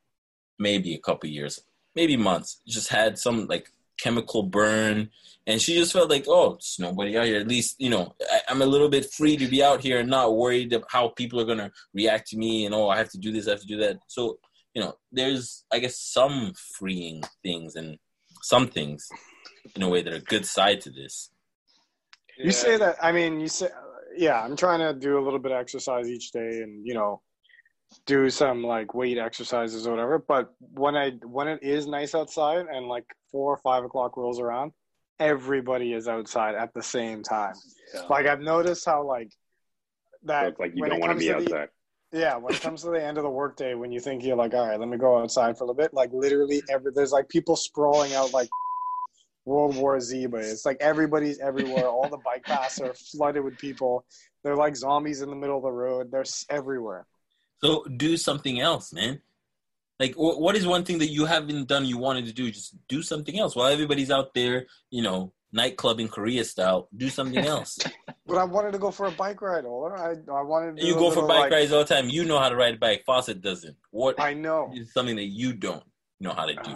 [0.57, 1.61] maybe a couple years,
[1.95, 5.09] maybe months, just had some like chemical burn,
[5.47, 7.39] and she just felt like, oh, it's nobody out here.
[7.39, 10.09] At least you know, I, I'm a little bit free to be out here and
[10.09, 13.17] not worried of how people are gonna react to me, and oh, I have to
[13.17, 13.99] do this, I have to do that.
[14.07, 14.39] So
[14.73, 17.97] you know, there's I guess some freeing things and
[18.41, 19.07] some things
[19.75, 21.31] in a way that are good side to this.
[22.37, 22.95] You say that.
[23.01, 23.67] I mean, you say,
[24.15, 24.41] yeah.
[24.41, 27.21] I'm trying to do a little bit of exercise each day, and you know,
[28.05, 30.19] do some like weight exercises or whatever.
[30.19, 34.39] But when I when it is nice outside and like four or five o'clock rolls
[34.39, 34.71] around,
[35.19, 37.53] everybody is outside at the same time.
[38.09, 39.31] Like I've noticed how like
[40.23, 40.47] that.
[40.47, 41.69] it's like you don't want to comes be the- outside.
[42.11, 44.53] Yeah, when it comes to the end of the workday, when you think you're like,
[44.53, 47.29] all right, let me go outside for a little bit, like literally every there's like
[47.29, 48.49] people sprawling out like
[49.45, 51.87] World War Z, but it's like everybody's everywhere.
[51.87, 54.05] All the bike paths are flooded with people.
[54.43, 56.11] They're like zombies in the middle of the road.
[56.11, 57.05] They're everywhere.
[57.63, 59.21] So do something else, man.
[59.99, 62.49] Like, what is one thing that you haven't done you wanted to do?
[62.49, 63.53] Just do something else.
[63.53, 67.79] While everybody's out there, you know, nightclub in Korea style, do something else.
[68.27, 69.89] But I wanted to go for a bike ride, Ola.
[69.89, 72.07] I I wanted to you go for bike like- rides all the time.
[72.09, 73.01] You know how to ride a bike.
[73.07, 73.75] Fawcett doesn't.
[73.89, 74.71] What I know.
[74.75, 75.83] is something that you don't
[76.19, 76.75] know how to do?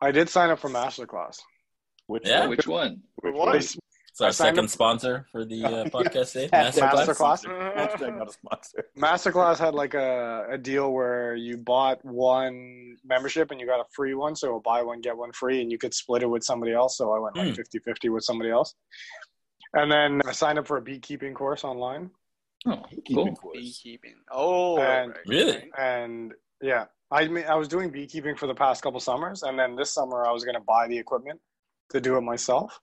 [0.00, 1.40] I did sign up for masterclass.
[2.06, 2.46] Which Yeah.
[2.48, 3.00] Which one?
[3.16, 3.58] Which one?
[3.58, 3.66] They-
[4.14, 6.48] It's our I second up- sponsor for the uh, podcast today.
[6.52, 7.06] Masterclass.
[7.08, 7.44] Masterclass?
[7.76, 8.84] Hashtag not a sponsor.
[8.96, 13.84] Masterclass had like a, a deal where you bought one membership and you got a
[13.90, 14.36] free one.
[14.36, 16.96] So buy one, get one free, and you could split it with somebody else.
[16.96, 17.56] So I went like Mm.
[17.56, 18.76] 50 50 with somebody else.
[19.72, 22.10] And then I signed up for a beekeeping course online.
[22.66, 23.34] Oh, Keeping cool.
[23.34, 23.58] course.
[23.58, 24.14] Beekeeping.
[24.30, 25.70] Oh, And- right, Really?
[25.76, 29.74] And yeah, I mean, I was doing beekeeping for the past couple summers, and then
[29.74, 31.40] this summer I was going to buy the equipment
[31.90, 32.78] to do it myself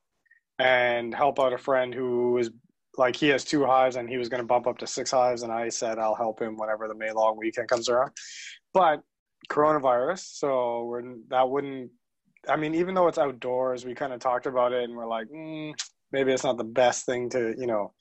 [0.62, 2.52] and help out a friend who is
[2.98, 5.42] like he has two hives and he was going to bump up to six hives,
[5.42, 8.12] and I said I'll help him whenever the May long weekend comes around.
[8.74, 9.02] But
[9.50, 11.90] coronavirus, so we're that wouldn't.
[12.48, 15.28] I mean, even though it's outdoors, we kind of talked about it, and we're like,
[15.30, 15.74] mm,
[16.12, 17.94] maybe it's not the best thing to you know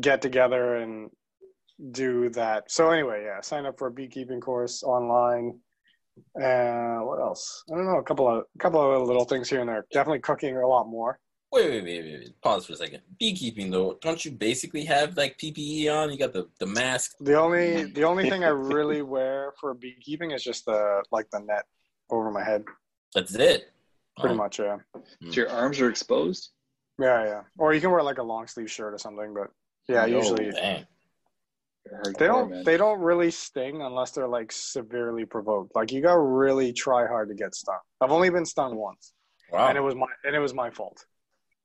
[0.00, 1.10] get together and
[1.90, 2.70] do that.
[2.70, 5.58] So anyway, yeah, sign up for a beekeeping course online.
[6.40, 7.64] Uh, what else?
[7.70, 7.98] I don't know.
[7.98, 9.84] A couple of a couple of little things here and there.
[9.92, 11.18] Definitely cooking a lot more.
[11.54, 12.40] Wait, wait, wait, wait, wait.
[12.42, 13.00] Pause for a second.
[13.20, 16.10] Beekeeping though, don't you basically have like PPE on?
[16.10, 17.12] You got the the mask.
[17.20, 21.38] The only the only thing I really wear for beekeeping is just the like the
[21.38, 21.64] net
[22.10, 22.64] over my head.
[23.14, 23.70] That's it.
[24.18, 24.38] Pretty Oh.
[24.38, 25.30] much, yeah, hmm.
[25.30, 26.50] So your arms are exposed.
[26.98, 27.40] yeah, yeah.
[27.58, 29.32] Or you can wear like a long sleeve shirt or something.
[29.34, 29.48] But
[29.88, 30.86] yeah, Yo, usually Dang.
[32.18, 32.64] They don't man.
[32.64, 35.76] they don't really sting unless they're like severely provoked.
[35.76, 37.78] Like you got to really try hard to get stung.
[38.00, 39.12] I've only been stung once.
[39.52, 39.68] Wow.
[39.68, 41.04] and it was my and it was my fault.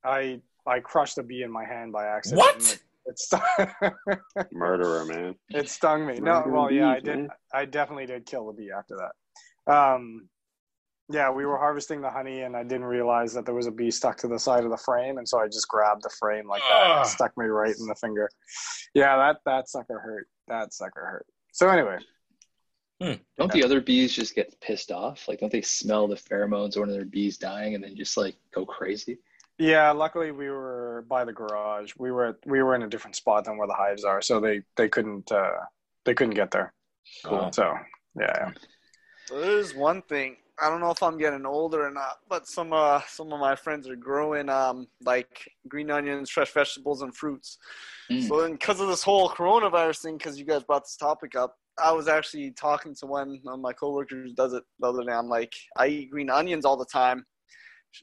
[0.04, 2.40] I I crushed a bee in my hand by accident.
[2.40, 2.56] What?
[2.56, 3.42] and It, it, stung,
[4.52, 5.36] Murderer, man.
[5.50, 6.20] it stung me.
[6.20, 7.18] No, Murdering well, yeah, I did.
[7.18, 7.30] man.
[7.54, 9.74] I definitely did kill the bee after that.
[9.74, 10.30] Um,
[11.12, 13.90] yeah, we were harvesting the honey, and I didn't realize that there was a bee
[13.90, 16.62] stuck to the side of the frame, and so I just grabbed the frame like
[16.70, 18.30] that, and stuck me right in the finger.
[18.94, 20.28] Yeah, that that sucker hurt.
[20.48, 21.26] That sucker hurt.
[21.52, 21.98] So anyway,
[23.38, 25.28] Don't the other bees just get pissed off?
[25.28, 28.18] Like, don't they smell the pheromones of one of their bees dying and then just
[28.18, 29.20] like go crazy?
[29.60, 31.92] Yeah, luckily we were by the garage.
[31.98, 34.62] We were we were in a different spot than where the hives are, so they
[34.78, 35.52] they couldn't uh,
[36.06, 36.74] they couldn't get there.
[37.26, 37.52] Cool.
[37.52, 37.76] So
[38.18, 38.52] yeah,
[39.28, 40.38] So there's one thing.
[40.62, 43.56] I don't know if I'm getting older or not, but some uh some of my
[43.56, 47.58] friends are growing um like green onions, fresh vegetables, and fruits.
[48.10, 48.30] Mm.
[48.30, 51.58] So then, because of this whole coronavirus thing, because you guys brought this topic up,
[51.78, 55.12] I was actually talking to one of my coworkers who does it the other day.
[55.12, 57.26] I'm like, I eat green onions all the time.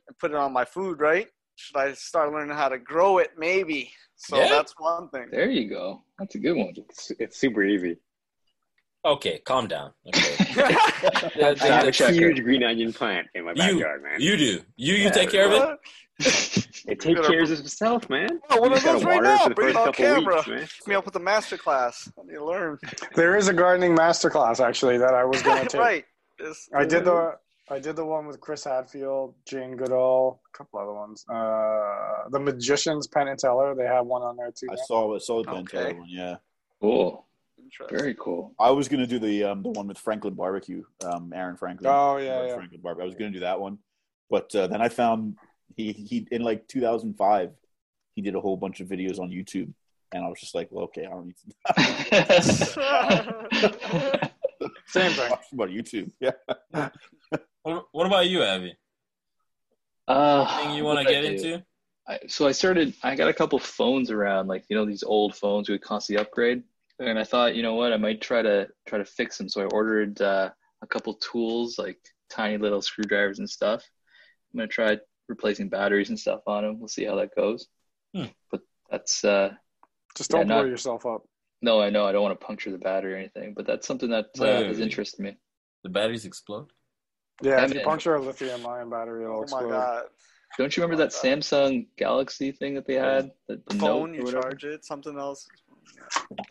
[0.08, 1.28] I put it on my food, right?
[1.56, 3.30] Should I start learning how to grow it?
[3.36, 3.90] Maybe.
[4.16, 4.48] So Yeah.
[4.48, 5.28] that's one thing.
[5.30, 6.02] There you go.
[6.18, 6.72] That's a good one.
[6.76, 7.96] It's, it's super easy.
[9.04, 9.92] Okay, calm down.
[10.08, 10.36] Okay.
[10.64, 12.12] I have a checker.
[12.12, 14.20] huge green onion plant in my you, backyard, man.
[14.20, 14.60] you do.
[14.76, 15.10] You you Yeah.
[15.10, 15.58] take care of it.
[15.60, 15.78] What?
[16.88, 18.40] it takes care of itself, man.
[18.50, 19.48] Oh, one You of gotta those right now.
[19.50, 20.36] Bring it first on camera.
[20.36, 20.68] weeks, man.
[20.88, 22.10] Me up with a master class.
[22.18, 22.78] I need to learn.
[23.14, 25.80] there is a gardening master class actually that I was going to take.
[25.80, 26.04] right.
[26.40, 27.36] Just- I did the
[27.68, 31.24] I did the one with Chris Hadfield, Jane Goodall, a couple other ones.
[31.28, 34.68] Uh, the Magicians, Penn and Teller, they have one on there too.
[34.70, 35.78] I saw I saw the Ben Okay.
[35.78, 36.08] Taylor one.
[36.08, 36.36] Yeah,
[36.80, 37.26] Cool.
[37.90, 38.54] Very cool.
[38.60, 41.90] I was gonna do the um the one with Franklin Barbecue, um Aaron Franklin.
[41.92, 42.54] Oh yeah, yeah.
[42.54, 43.02] Franklin Barbecue.
[43.02, 43.78] I was gonna do that one,
[44.30, 45.36] but uh, then I found
[45.76, 47.50] he he in like 2005
[48.14, 49.72] he did a whole bunch of videos on YouTube,
[50.12, 51.46] and I was just like, well, okay, I don't need to
[54.86, 55.30] Same thing.
[55.30, 56.10] watch about YouTube.
[56.20, 56.32] Yeah,
[57.66, 58.76] What, what about you, Abby?
[60.06, 61.64] uh, Anything you want to get I into?
[62.08, 62.94] I, so I started.
[63.02, 66.22] I got a couple phones around, like you know these old phones we would constantly
[66.22, 66.62] upgrade,
[67.00, 69.48] and I thought, you know what, I might try to try to fix them.
[69.48, 70.50] So I ordered uh,
[70.80, 71.98] a couple tools, like
[72.30, 73.82] tiny little screwdrivers and stuff.
[74.54, 74.98] I'm gonna try
[75.28, 76.78] replacing batteries and stuff on them.
[76.78, 77.66] We'll see how that goes.
[78.14, 78.26] Hmm.
[78.52, 79.54] But that's uh,
[80.16, 81.24] Just don't Yeah, blow not- yourself up.
[81.62, 84.10] no, I know I don't want to puncture the battery or anything, but that's something
[84.10, 84.84] that uh, Wait, wait, has wait.
[84.84, 85.36] interested me.
[85.82, 86.70] The batteries explode.
[87.42, 87.84] Yeah, if Yeah, you man.
[87.84, 90.04] puncture a lithium-ion battery, it'll Oh my god.
[90.58, 93.30] Don't you remember oh that Samsung Galaxy thing that they had?
[93.46, 94.84] The, the Phone, you charge it.
[94.84, 95.46] Something else.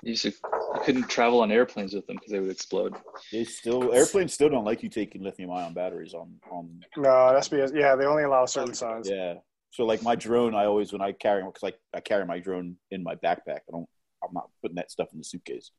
[0.03, 2.95] You used to, you couldn't travel on airplanes with them because they would explode.
[3.31, 7.47] they still airplanes still don't like you taking lithium ion batteries on on No, that's
[7.47, 9.09] because yeah, they only allow a certain size.
[9.09, 9.35] Yeah.
[9.71, 12.77] So like my drone, I always when I carry because like I carry my drone
[12.91, 13.61] in my backpack.
[13.67, 13.89] I don't.
[14.23, 15.71] I'm not putting that stuff in the suitcase.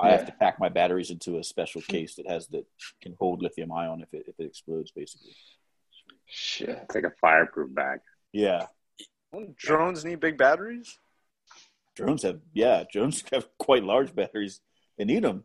[0.00, 2.66] I have to pack my batteries into a special case that has that
[3.02, 5.34] can hold lithium ion if it if it explodes, basically.
[6.26, 6.68] Shit.
[6.68, 8.00] It's like a fireproof bag.
[8.32, 8.66] Yeah.
[9.32, 10.98] Don't drones need big batteries?
[11.96, 14.60] Drones have yeah, drones have quite large batteries.
[14.96, 15.44] They need them.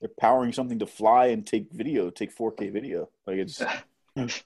[0.00, 3.08] They're powering something to fly and take video, take 4K video.
[3.26, 3.62] Like it's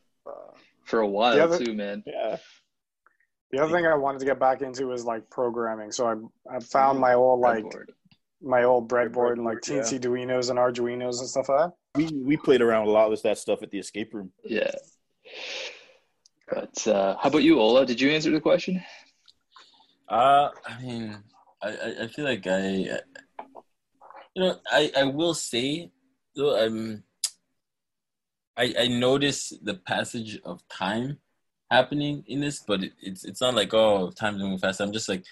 [0.85, 2.03] For a while other- too, man.
[2.07, 2.37] yeah.
[3.51, 5.91] The other thing I wanted to get back into is like programming.
[5.91, 7.01] So I I found mm-hmm.
[7.01, 7.87] my old like Breadboard.
[8.43, 11.73] My old breadboard and like Breadboard, teensy Duinos and Arduinos and stuff like that.
[11.97, 14.33] We we played around a lot with that stuff at the escape room.
[14.45, 14.71] Yeah.
[16.49, 17.85] But uh, how about you, Ola?
[17.85, 18.83] Did you answer the question?
[20.09, 21.17] Uh, I mean,
[21.63, 22.99] I, I, I feel like I, you
[24.37, 25.91] know, I, I will say
[26.35, 27.03] though, I'm,
[28.57, 31.19] I, I notice the passage of time
[31.71, 34.81] happening in this, but it, it's it's not like oh time's moving fast.
[34.81, 35.25] I'm just like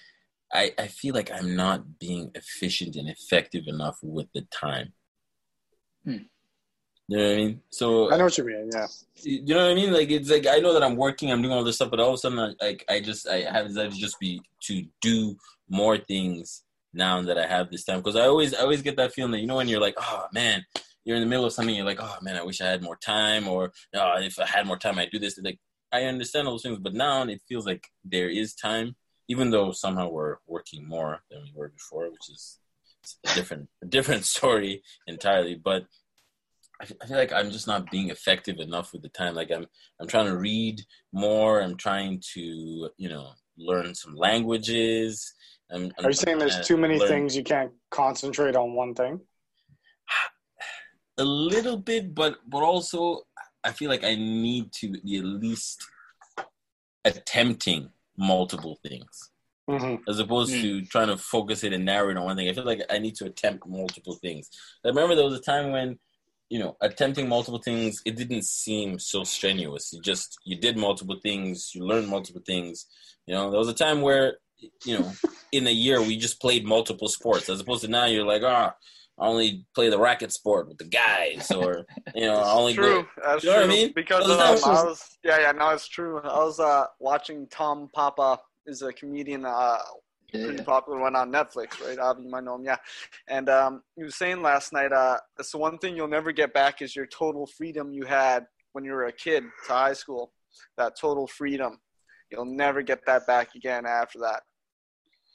[0.53, 4.93] I I feel like I'm not being efficient and effective enough with the time.
[6.03, 6.17] Hmm.
[7.09, 7.61] You know what I mean?
[7.69, 8.69] So I know what you mean.
[8.73, 8.87] Yeah.
[9.23, 9.93] you know what I mean?
[9.93, 12.09] Like it's like I know that I'm working, I'm doing all this stuff, but all
[12.09, 15.37] of a sudden, I- like I just I have decided to just be to do
[15.69, 19.13] more things now that I have this time because I always I always get that
[19.13, 20.65] feeling that you know when you're like oh man
[21.05, 22.95] you're in the middle of something you're like oh man I wish I had more
[22.95, 25.59] time or oh, if I had more time I'd do this like
[25.91, 28.95] I understand all those things but now it feels like there is time
[29.27, 32.59] even though somehow we're working more than we were before which is
[33.25, 35.85] a different a different story entirely but
[36.79, 39.33] I feel like I'm just not being effective enough with the time.
[39.33, 39.65] Like I'm,
[39.99, 41.59] I'm trying to read more.
[41.59, 45.33] I'm trying to, you know, learn some languages.
[45.71, 48.73] I'm, I'm Are you saying there's to too many learn things you can't concentrate on
[48.73, 49.19] one thing?
[51.17, 53.21] A little bit, but but also
[53.63, 55.83] I feel like I need to be at least
[57.03, 59.31] attempting multiple things
[59.69, 60.61] hmm as opposed Hmm.
[60.61, 62.47] to trying to focus it and narrow it on one thing.
[62.49, 64.49] I feel like I need to attempt multiple things.
[64.85, 65.99] I remember there was a time when,
[66.49, 69.91] you know, attempting multiple things, it didn't seem so strenuous.
[69.91, 72.85] You just you did multiple things, you learned multiple things.
[73.25, 74.37] You know, there was a time where,
[74.85, 75.11] you know,
[75.51, 78.75] in a year we just played multiple sports, as opposed to now you're like, ah,
[79.19, 83.03] I only play the racket sport with the guys, or you know, I only true.
[83.03, 83.07] go.
[83.25, 83.65] That's You know true.
[83.67, 83.91] what I mean?
[83.95, 86.19] Because Well, um, that's I was, yeah, yeah, no, it's true.
[86.19, 89.79] I was uh, watching Tom Papa is a comedian, uh,
[90.29, 90.63] pretty Yeah.
[90.63, 91.97] popular one on Netflix, right?
[91.97, 92.77] Avi, you might know him, yeah.
[93.27, 96.53] And um, he was saying last night, uh, it's the one thing you'll never get
[96.53, 100.31] back is your total freedom you had when you were a kid to high school.
[100.77, 101.79] That total freedom,
[102.29, 104.43] you'll never get that back again after that.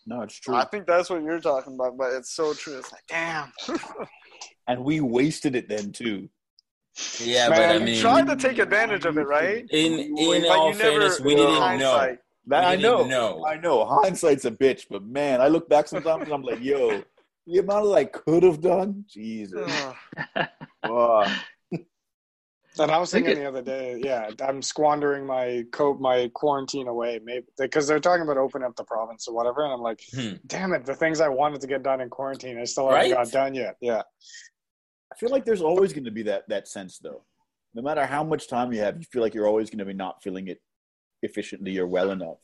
[0.07, 0.55] No, it's true.
[0.55, 2.79] I think that's what you're talking about, but it's so true.
[2.79, 3.53] It's like, damn.
[4.67, 6.29] and we wasted it then too.
[7.21, 9.65] Yeah, Man, but I mean, Tried to take advantage of it, right?
[9.71, 12.17] in in But all you never- fairness, we in didn't know.
[12.49, 13.05] That, I know.
[13.07, 13.47] know.
[13.47, 13.85] I know.
[13.85, 17.03] Hindsight's a bitch, but man, I look back sometimes and I'm like, yo,
[17.47, 19.71] the amount of I could have done, Jesus.
[20.83, 21.31] ugh.
[22.77, 22.85] Wow.
[22.85, 26.89] And I was thinking it- the other day, yeah, I'm squandering my coat, my quarantine
[26.89, 30.03] away, maybe because they're talking about opening up the province or whatever, and I'm like,
[30.15, 30.35] Hmm.
[30.47, 33.25] damn it, the things I wanted to get done in quarantine, I still haven't Right?
[33.25, 33.77] got done yet.
[33.81, 34.03] Yeah,
[35.13, 37.25] I feel like there's always going to be that that sense though.
[37.75, 39.93] No matter how much time you have, you feel like you're always going to be
[39.95, 40.61] not feeling it
[41.23, 42.39] efficiently or well enough.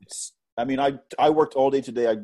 [0.00, 0.32] It's.
[0.58, 2.10] I mean, I I worked all day today.
[2.10, 2.16] I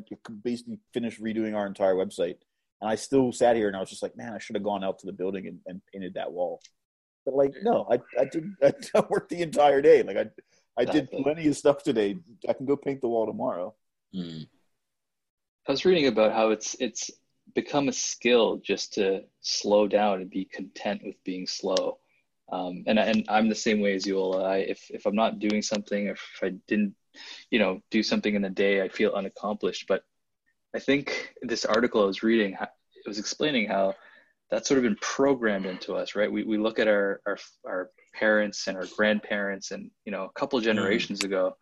[0.43, 2.37] basically finished redoing our entire website,
[2.81, 4.83] and I still sat here and I was just like, man, I should have gone
[4.83, 6.59] out to the building and, and painted that wall.
[7.25, 10.03] But like, no, I I did I worked the entire day.
[10.03, 10.29] Like I
[10.77, 12.17] I did plenty of stuff today.
[12.47, 13.73] I can go paint the wall tomorrow.
[14.13, 14.43] Hmm.
[15.67, 17.11] I was reading about how it's it's
[17.55, 21.99] become a skill just to slow down and be content with being slow.
[22.51, 24.43] Um, and and I'm the same way as you, Ola.
[24.43, 26.95] I, if if I'm not doing something, if I didn't,
[27.49, 29.85] you know, do something in a day, I feel unaccomplished.
[29.87, 30.03] But
[30.75, 33.95] I think this article I was reading, it was explaining how
[34.51, 36.31] that's sort of been programmed into us, right?
[36.31, 40.39] We we look at our our our parents and our grandparents, and you know, a
[40.39, 40.63] couple mm.
[40.63, 41.55] generations ago,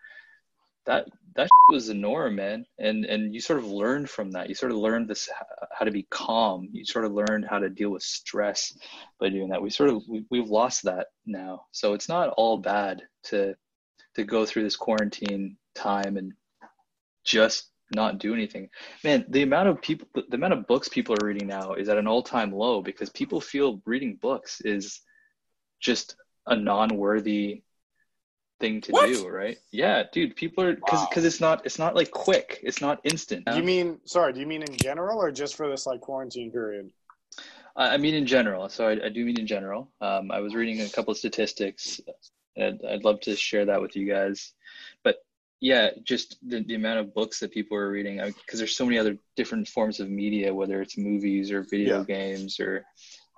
[0.85, 2.65] that that was the norm, man.
[2.79, 4.49] And and you sort of learned from that.
[4.49, 5.29] You sort of learned this
[5.71, 6.69] how to be calm.
[6.71, 8.77] You sort of learned how to deal with stress
[9.19, 9.61] by doing that.
[9.61, 11.65] We sort of we, we've lost that now.
[11.71, 13.55] So it's not all bad to
[14.15, 16.33] to go through this quarantine time and
[17.23, 18.69] just not do anything.
[19.03, 21.97] Man, the amount of people the amount of books people are reading now is at
[21.97, 25.01] an all-time low because people feel reading books is
[25.79, 26.15] just
[26.47, 27.63] a non-worthy
[28.59, 29.07] thing to What?
[29.07, 29.57] do, right?
[29.71, 31.09] Yeah, dude, people are cuz Wow.
[31.11, 32.59] cuz it's not it's not like quick.
[32.63, 33.47] It's not instant.
[33.55, 34.33] you mean sorry?
[34.33, 36.91] Do you mean in general or just for this like quarantine period?
[37.75, 38.69] I I mean, in general.
[38.69, 39.91] So I, I do mean in general.
[40.01, 41.99] Um, I was reading a couple of statistics.
[42.57, 44.53] And I'd love to share that with you guys.
[45.03, 45.23] But
[45.61, 48.97] yeah, just the, the amount of books that people are reading, because there's so many
[48.97, 52.03] other different forms of media, whether it's movies or video Yeah.
[52.03, 52.83] games or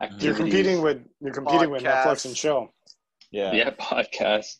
[0.01, 0.25] activities.
[0.25, 2.37] You're competing with you're competing with Netflix and Podcasts.
[2.37, 2.73] chill.
[3.31, 3.53] Yeah.
[3.53, 4.57] yeah podcasts.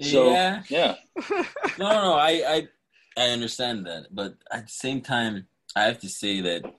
[0.00, 0.94] So yeah, yeah,
[1.30, 1.44] no,
[1.78, 2.68] no, no, I, I,
[3.16, 5.46] I understand that, but at the same time,
[5.76, 6.74] I have to say that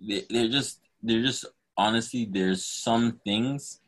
[0.00, 1.44] they, they're just, they're just
[1.76, 3.80] honestly, there's some things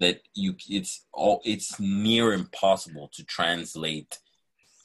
[0.00, 4.18] that you, it's all, it's near impossible to translate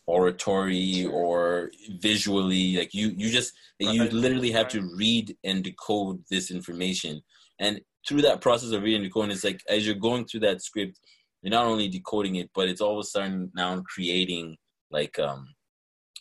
[0.09, 2.77] oratory or visually.
[2.77, 7.21] Like you, you just, you literally have to read and decode this information,
[7.59, 10.61] and through that process of reading and decoding, it's like as you're going through that
[10.61, 10.99] script,
[11.41, 14.57] you're not only decoding it, but it's all of a sudden now creating
[14.91, 15.47] like um,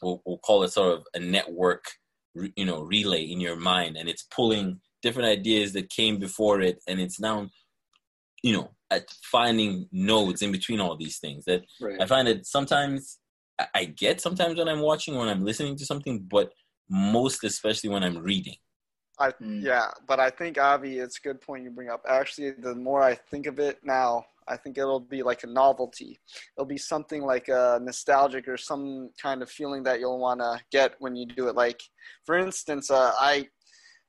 [0.02, 1.84] we'll, we'll call it sort of a network,
[2.56, 6.78] you know, relay in your mind, and it's pulling different ideas that came before it,
[6.86, 7.48] and it's now,
[8.42, 11.44] you know, at finding nodes in between all these things.
[11.44, 12.00] That Right.
[12.00, 13.18] I find that sometimes
[13.58, 16.52] I- I get sometimes when I'm watching, when I'm listening to something, but
[16.88, 18.56] most especially when I'm reading.
[19.18, 19.62] I Mm.
[19.62, 22.02] yeah, but I think Avi, it's a good point you bring up.
[22.08, 26.20] Actually, the more I think of it now, I think it'll be like a novelty.
[26.56, 30.60] It'll be something like a nostalgic or some kind of feeling that you'll want to
[30.70, 31.56] get when you do it.
[31.56, 31.82] Like,
[32.24, 33.48] for instance, uh, I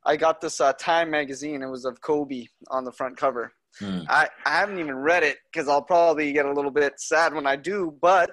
[0.05, 1.61] I got this uh, Time magazine.
[1.61, 3.51] It was of Kobe on the front cover.
[3.79, 4.01] Hmm.
[4.07, 7.45] I, I haven't even read it because I'll probably get a little bit sad when
[7.45, 8.31] I do, but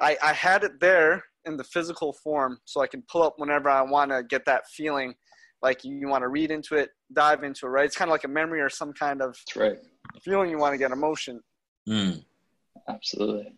[0.00, 3.68] I, I had it there in the physical form so I can pull up whenever
[3.68, 5.14] I want to get that feeling
[5.62, 7.84] like you, you want to read into it, dive into it, right?
[7.86, 9.78] It's kind of like a memory or some kind of That's right.
[10.22, 11.40] feeling you want to get emotion.
[11.88, 12.24] Mm.
[12.88, 13.54] Absolutely.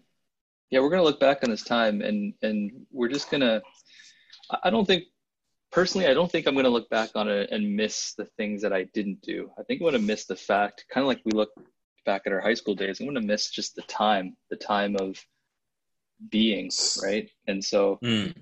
[0.70, 3.62] Yeah, we're gonna look back on this time and and we're just gonna
[4.50, 5.04] I- I don't think
[5.72, 8.72] personally I don't think I'm gonna look back on it and miss the things that
[8.72, 9.50] I didn't do.
[9.58, 11.50] I think I'm gonna miss the fact, kind of like we look
[12.04, 15.16] back at our high school days, I'm gonna miss just the time, the time of
[16.30, 16.70] being,
[17.02, 17.30] right?
[17.46, 18.34] And so Mm.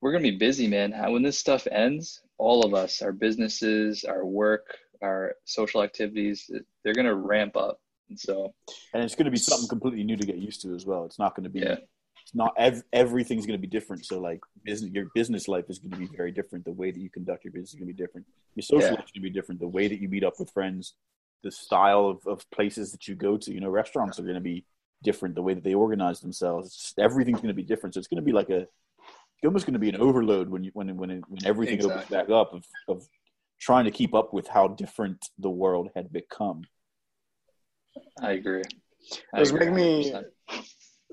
[0.00, 0.92] we're gonna be busy, man.
[1.12, 6.50] When this stuff ends, all of us, our businesses, our work, our social activities,
[6.82, 7.80] they're gonna ramp up.
[8.08, 8.54] And so
[8.92, 11.06] and it's going to be something completely new to get used to as well.
[11.06, 11.60] It's not going to be.
[11.60, 11.76] Yeah.
[12.20, 14.04] It's not ev- everything's going to be different.
[14.04, 16.66] So like business, your business life is going to be very different.
[16.66, 18.26] The way that you conduct your business is going to be different.
[18.54, 18.94] Your social Yeah.
[18.96, 19.60] life is going to be different.
[19.60, 20.94] The way that you meet up with friends,
[21.42, 23.50] the style of, of places that you go to.
[23.50, 24.66] You know, restaurants are going to be
[25.02, 25.34] different.
[25.34, 27.94] The way that they organize themselves, just, everything's going to be different.
[27.94, 28.60] So it's going to be like a.
[28.60, 32.06] It's almost going to be an overload when you when when it, when everything opens
[32.06, 33.06] back up of of
[33.60, 36.62] trying to keep up with how different the world had become.
[38.20, 38.62] I agree.
[39.34, 40.64] I was agree make me 100%.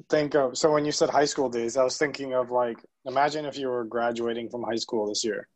[0.09, 3.45] think of so when you said high school days, I was thinking of like imagine
[3.45, 5.47] if you were graduating from high school this year.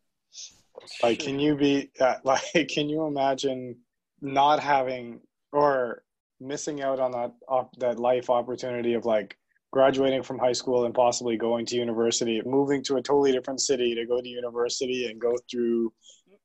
[1.02, 2.68] Like, can you be uh, like?
[2.70, 3.78] Can you imagine
[4.22, 5.22] not having
[5.52, 6.04] or
[6.44, 9.38] missing out on that op- that life opportunity of like
[9.72, 13.96] graduating from high school and possibly going to university, moving to a totally different city
[13.96, 15.92] to go to university and go through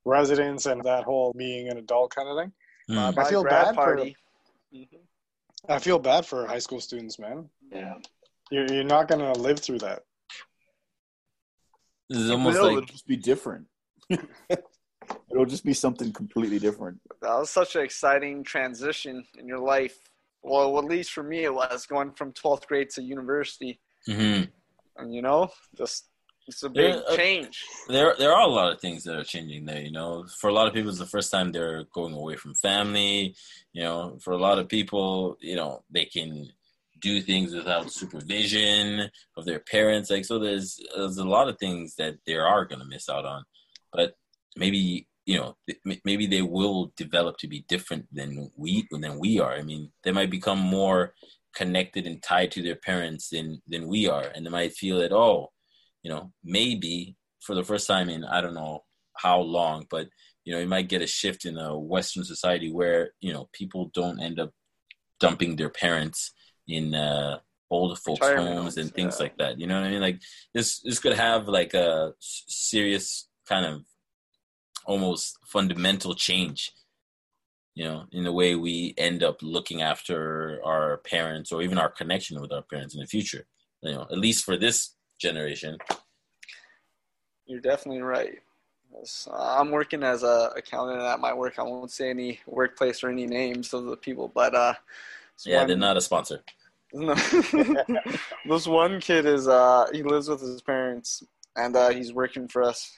[0.05, 2.51] residence and that whole being an adult kind of thing.
[2.89, 3.17] Mm.
[3.17, 4.15] I feel grad bad for- party.
[4.73, 4.99] Mhm.
[5.67, 7.49] I feel bad for high school students, man.
[7.71, 7.95] Yeah.
[8.49, 10.03] You're you're not gonna live through that.
[12.09, 13.67] This is almost No, it'll like just be different.
[15.31, 16.99] it'll just be something completely different.
[17.21, 19.97] That was such an exciting transition in your life.
[20.41, 23.79] Well, at least for me, it was going from 12th grade to university.
[24.07, 24.49] mhm.
[24.97, 26.05] And, you know, just
[26.47, 27.63] it's a big Yeah, uh, change.
[27.87, 29.81] there there are a lot of things that are changing there.
[29.81, 32.55] You know, for a lot of people, it's the first time they're going away from
[32.55, 33.35] family.
[33.71, 36.49] You know, for a lot of people, you know, they can
[36.99, 40.09] do things without supervision of their parents.
[40.09, 43.25] Like, so there's there's a lot of things that they are going to miss out
[43.25, 43.43] on.
[43.93, 44.15] But
[44.55, 45.55] maybe you know,
[46.05, 49.53] maybe they will develop to be different than we than we are.
[49.53, 51.13] I mean, they might become more
[51.55, 55.11] connected and tied to their parents than than we are, and they might feel that
[55.11, 55.51] oh
[56.03, 58.83] you know, maybe for the first time in I don't know
[59.17, 60.07] how long, but
[60.45, 63.91] you know, you might get a shift in a Western society where you know people
[63.93, 64.51] don't end up
[65.19, 66.31] dumping their parents
[66.67, 67.39] in uh,
[67.69, 69.23] old folks' Retirement homes and things yeah.
[69.23, 69.59] like that.
[69.59, 70.01] You know what I mean?
[70.01, 70.21] Like
[70.53, 73.83] this, this could have like a serious kind of
[74.85, 76.71] almost fundamental change.
[77.75, 81.89] You know, in the way we end up looking after our parents or even our
[81.89, 83.45] connection with our parents in the future.
[83.81, 85.77] You know, at least for this generation.
[87.45, 88.39] You're definitely right.
[88.93, 91.59] Yes, I'm working as a accountant at my work.
[91.59, 94.73] I won't say any workplace or any names of the people, but uh,
[95.45, 96.43] Yeah, they're not a sponsor.
[96.91, 97.13] No.
[98.49, 101.21] this one kid is uh he lives with his parents
[101.55, 102.97] and uh he's working for us.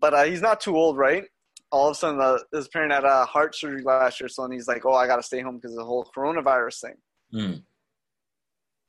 [0.00, 1.24] But uh, he's not too old, right?
[1.70, 4.52] All of a sudden, uh, his parent had a heart surgery last year, so and
[4.52, 6.94] he's like, "Oh, I gotta stay home because of the whole coronavirus thing."
[7.34, 7.62] Mm.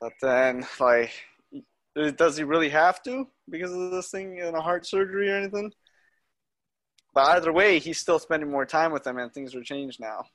[0.02, 1.12] But then, like,
[2.18, 5.72] does he really have to because of this thing and a heart surgery or anything?
[7.14, 10.26] But either way, he's still spending more time with them, and things are changed now.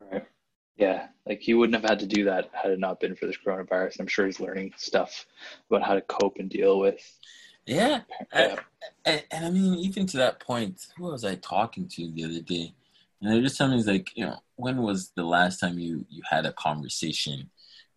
[0.00, 0.24] Right.
[0.78, 1.08] Yeah.
[1.26, 3.98] Like he wouldn't have had to do that had it not been for this coronavirus.
[4.00, 5.26] I'm sure he's learning stuff
[5.68, 7.00] about how to cope and deal with.
[7.66, 8.00] Yeah,
[8.32, 8.60] Yeah.
[9.04, 12.40] and, and I mean, even to that point, who was I talking to the other
[12.40, 12.72] day?
[13.20, 16.22] And they're just telling me, like, you know, when was the last time you you
[16.30, 17.50] had a conversation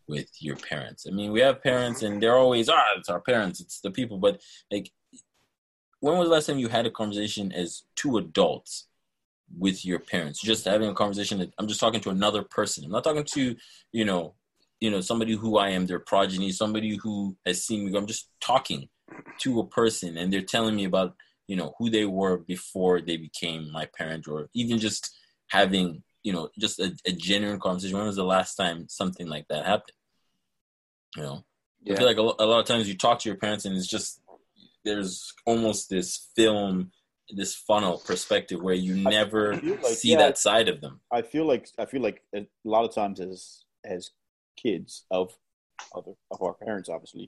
[0.07, 1.05] with your parents?
[1.07, 4.17] I mean, we have parents, and they're always, ah, it's our parents, it's the people.
[4.17, 4.91] But like,
[6.01, 8.87] when was the last time you had a conversation as two adults
[9.57, 10.41] with your parents?
[10.41, 11.39] Just having a conversation.
[11.39, 12.83] That, I'm just talking to another person.
[12.85, 13.55] I'm not talking to,
[13.91, 14.35] you know,
[14.79, 17.97] you know, somebody who I am, their progeny, somebody who has seen me.
[17.97, 18.89] I'm just talking
[19.39, 21.15] to a person and they're telling me about
[21.47, 25.13] you know who they were before they became my parent or even just
[25.49, 27.97] having you know, just a, a genuine conversation.
[27.97, 29.93] When was the last time something like that happened?
[31.15, 31.45] You know,
[31.89, 33.87] I feel like a, a lot of times you talk to your parents and it's
[33.87, 34.21] just
[34.85, 36.91] there's almost this film,
[37.35, 40.17] this funnel perspective where you never like- see yeah.
[40.17, 40.99] that side of them.
[41.11, 44.11] I feel like I feel like a lot of times as as
[44.57, 45.35] kids of
[45.95, 47.27] other of our parents, obviously,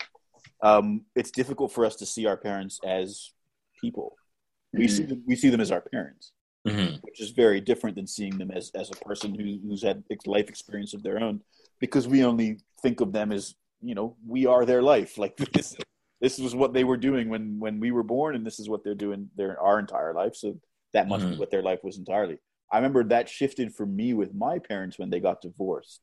[0.62, 3.32] um, it's difficult for us to see our parents as
[3.80, 4.16] people.
[4.74, 6.32] We see them, we see them as our parents,
[6.68, 10.04] hmm which is very different than seeing them as as a person who, who's had
[10.26, 11.42] life experience of their own,
[11.80, 15.18] because we only think of them as you know we are their life.
[15.18, 15.76] Like this,
[16.24, 18.82] this was what they were doing when when we were born, and this is what
[18.84, 20.36] they're doing their our entire life.
[20.36, 20.58] So
[20.94, 21.38] that must be Mhm.
[21.40, 22.38] what their life was entirely.
[22.72, 26.02] I remember that shifted for me with my parents when they got divorced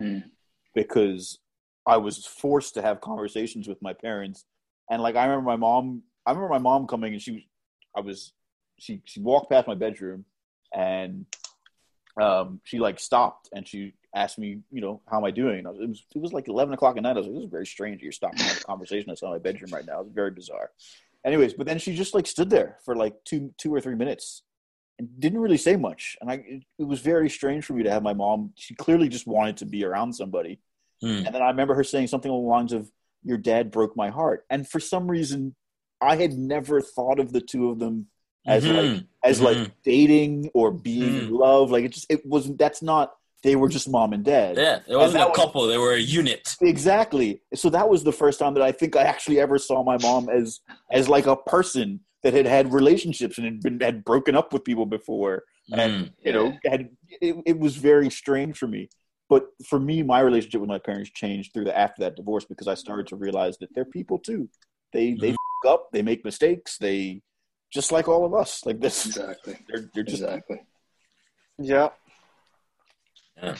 [0.00, 0.30] Mm.
[0.72, 1.40] because
[1.84, 4.44] I was forced to have conversations with my parents.
[4.88, 7.42] And like I remember my mom I remember my mom coming and she was
[7.96, 8.32] I was
[8.78, 10.24] she she walked past my bedroom
[10.72, 11.26] and
[12.20, 15.58] um she like stopped and she asked me, you know, how am I doing?
[15.60, 17.16] And I was, it was it was like eleven o'clock at night.
[17.16, 18.02] I was like, this is very strange.
[18.02, 20.00] You're stopping a conversation that's in my bedroom right now.
[20.00, 20.70] It's very bizarre.
[21.24, 24.42] Anyways, but then she just like stood there for like two two or three minutes
[24.98, 26.16] and didn't really say much.
[26.20, 28.52] And I it, it was very strange for me to have my mom.
[28.56, 30.60] She clearly just wanted to be around somebody.
[31.04, 31.26] Mm.
[31.26, 32.90] And then I remember her saying something along the lines of,
[33.22, 34.44] Your dad broke my heart.
[34.50, 35.54] And for some reason,
[36.00, 38.06] I had never thought of the two of them
[38.46, 39.06] as like Mhm.
[39.22, 39.72] as like Mhm.
[39.84, 41.70] dating or being in love.
[41.70, 43.12] Like it just it wasn't that's not
[43.42, 44.56] they were just mom and dad.
[44.56, 46.56] Yeah, it wasn't a was- couple; they were a unit.
[46.60, 47.40] Exactly.
[47.54, 50.28] So that was the first time that I think I actually ever saw my mom
[50.28, 50.60] as
[50.90, 54.64] as like a person that had had relationships and had been had broken up with
[54.64, 56.12] people before and Mm.
[56.24, 58.88] you know had it, it was very strange for me
[59.28, 62.66] but for me my relationship with my parents changed through the after that divorce because
[62.66, 64.48] i started to realize that they're people too
[64.92, 65.36] they they Mhm.
[65.64, 67.22] f- up they make mistakes they
[67.72, 69.56] just like all of us like this Exactly.
[69.68, 70.60] they're, they're just Exactly.
[71.58, 71.90] Yeah.
[73.42, 73.56] Yeah.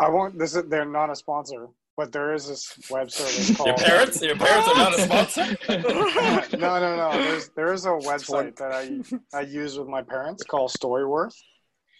[0.00, 0.38] I won't.
[0.38, 4.36] This is they're not a sponsor, but there is this web service Your parents, your
[4.36, 6.56] parents are not a sponsor.
[6.56, 7.12] no, no, no.
[7.12, 11.34] There's there is a website that I I use with my parents called Storyworth.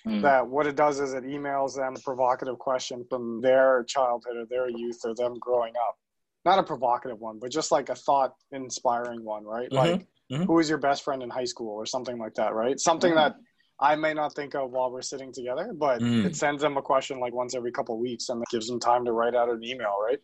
[0.06, 0.22] Mm.
[0.22, 4.46] That what it does is it emails them a provocative question from their childhood or
[4.46, 5.96] their youth or them growing up.
[6.44, 9.70] Not a provocative one, but just like a thought inspiring one, right?
[9.70, 10.46] Mhm, Like mhm.
[10.46, 12.80] who is your best friend in high school or something like that, right?
[12.80, 13.36] Something that
[13.82, 16.24] I may not think of while we're sitting together, but Mm.
[16.24, 18.78] it sends them a question like once every couple of weeks and it gives them
[18.78, 20.20] time to write out an email, right?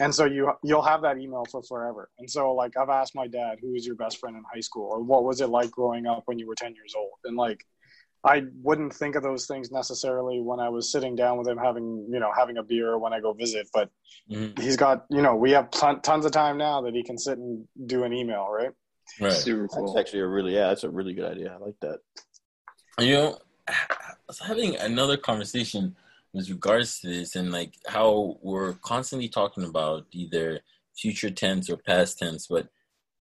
[0.00, 2.10] And so you you'll have that email for forever.
[2.18, 4.88] And so like I've asked my dad, who was your best friend in high school,
[4.92, 7.12] or what was it like growing up when you were ten years old?
[7.24, 7.64] And like
[8.24, 12.08] I wouldn't think of those things necessarily when I was sitting down with him having
[12.10, 13.88] you know having a beer when I go visit, but
[14.28, 14.58] Mhm.
[14.60, 17.38] he's got you know we have ton, tons of time now that he can sit
[17.38, 18.72] and do an email, right?
[19.20, 19.32] Right.
[19.32, 19.94] Super cool.
[19.94, 22.00] that's actually a really yeah that's a really good idea i like that
[22.98, 23.38] You know,
[23.68, 23.74] I
[24.26, 25.96] was having another conversation
[26.32, 30.60] with regards to this and like how we're constantly talking about either
[30.96, 32.68] future tense or past tense, but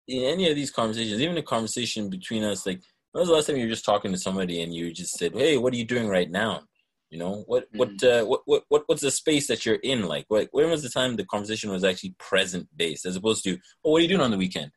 [0.06, 3.46] in any of these conversations, even a conversation between us, like when was the last
[3.46, 5.84] time you were just talking to somebody and you just said, "Hey, what are you
[5.84, 6.62] doing right now?"
[7.10, 10.26] You know, what what uh, what what what what's the space that you're in like?
[10.28, 13.90] What when was the time the conversation was actually present based as opposed to, "Oh,
[13.92, 14.70] what are you doing on the weekend?"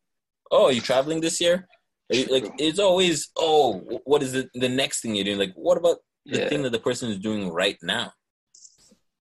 [0.50, 1.68] "Oh, are you traveling this year?"
[2.12, 5.54] Are you- Like it's always, "Oh, what is the the next thing you're doing?" Like,
[5.56, 6.50] what about the Yeah.
[6.50, 8.14] thing that the person is doing right now?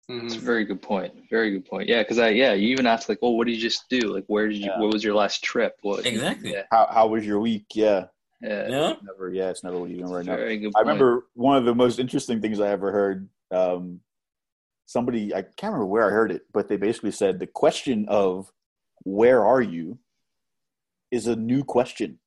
[0.08, 1.12] It's a very good point.
[1.30, 1.88] Very good point.
[1.88, 3.98] Yeah, because I yeah, you even asked like, oh, what did you just do?
[4.02, 4.66] Like, where did you?
[4.66, 4.78] Yeah.
[4.78, 5.74] What was your last trip?
[5.82, 6.52] What Exactly.
[6.52, 8.06] Yeah, how, how was your week yeah
[8.40, 8.68] yeah.
[8.68, 8.92] Yeah.
[9.02, 10.68] never yeah it's never what you're doing right now Very good.
[10.76, 10.86] I Point.
[10.86, 13.28] remember one of the most interesting things I ever heard.
[13.50, 14.00] Um,
[14.84, 18.52] somebody I can't remember where I heard it, but they basically said the question of
[19.02, 19.98] "Where are you?"
[21.10, 22.20] is a new question.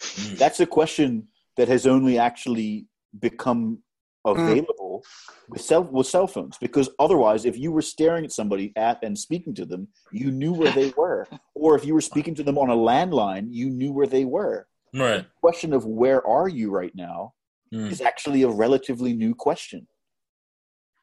[0.00, 0.38] Mm.
[0.38, 2.86] That's a question that has only actually
[3.18, 3.78] become
[4.24, 5.04] available
[5.50, 6.56] with cell with cell phones.
[6.58, 10.52] Because otherwise, if you were staring at somebody at and speaking to them, you knew
[10.52, 13.92] where they were, or if you were speaking to them on a landline, you knew
[13.92, 14.66] where they were.
[14.92, 15.22] Right.
[15.22, 17.34] The question of "Where are you?" right now
[17.72, 17.90] Mm.
[17.90, 19.88] is actually a relatively new question.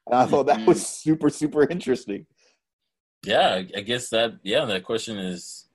[0.06, 2.28] And I thought that was super, super interesting.
[3.26, 5.68] Yeah, I I guess that yeah, that question is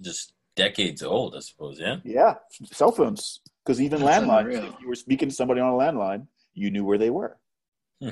[0.00, 1.78] just decades old, I suppose.
[1.80, 1.96] Yeah.
[2.04, 2.34] Yeah,
[2.72, 3.40] cell phones.
[3.64, 4.64] Because even That's landlines, unreal.
[4.64, 7.36] if you were speaking to somebody on a landline, you knew where they were.
[8.02, 8.10] Hmm.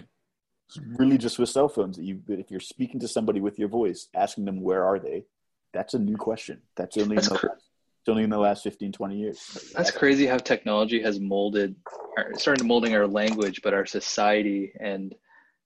[0.68, 3.68] It's really just with cell phones that you, if you're speaking to somebody with your
[3.68, 5.24] voice, asking them where are they,
[5.72, 6.62] that's a new question.
[6.76, 7.62] That's only That's in the cr- last,
[8.01, 9.72] it's only in the last 15, 20 years.
[9.74, 11.74] That's crazy how technology has molded,
[12.16, 15.14] or started molding our language, but our society and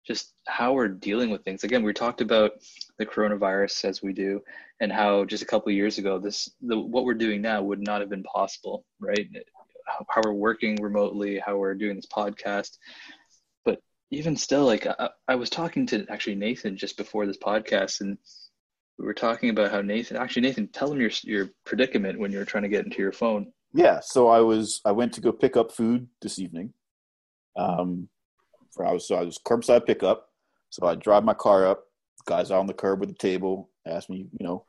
[0.07, 1.65] just how we're dealing with things.
[1.65, 2.53] Again, we talked about
[2.99, 4.41] the coronavirus as we do,
[4.81, 8.01] and how just a couple years ago, this the, what we're doing now would not
[8.01, 9.29] have been possible, right?
[9.87, 12.79] How, we're working remotely, how we're doing this podcast,
[13.65, 13.81] but
[14.11, 18.17] even still, like I, I was talking to actually Nathan just before this podcast, and
[18.99, 20.17] we were talking about how Nathan.
[20.17, 23.13] Actually, Nathan, tell him your your predicament when you were trying to get into your
[23.13, 23.53] phone.
[23.73, 26.73] Yeah, so I was I went to go pick up food this evening.
[27.57, 28.09] Um,
[28.71, 30.29] for I was so I was curbside pickup.
[30.71, 31.85] So I drive my car up.
[32.27, 34.65] Guys out on the curb with the table ask me, you know,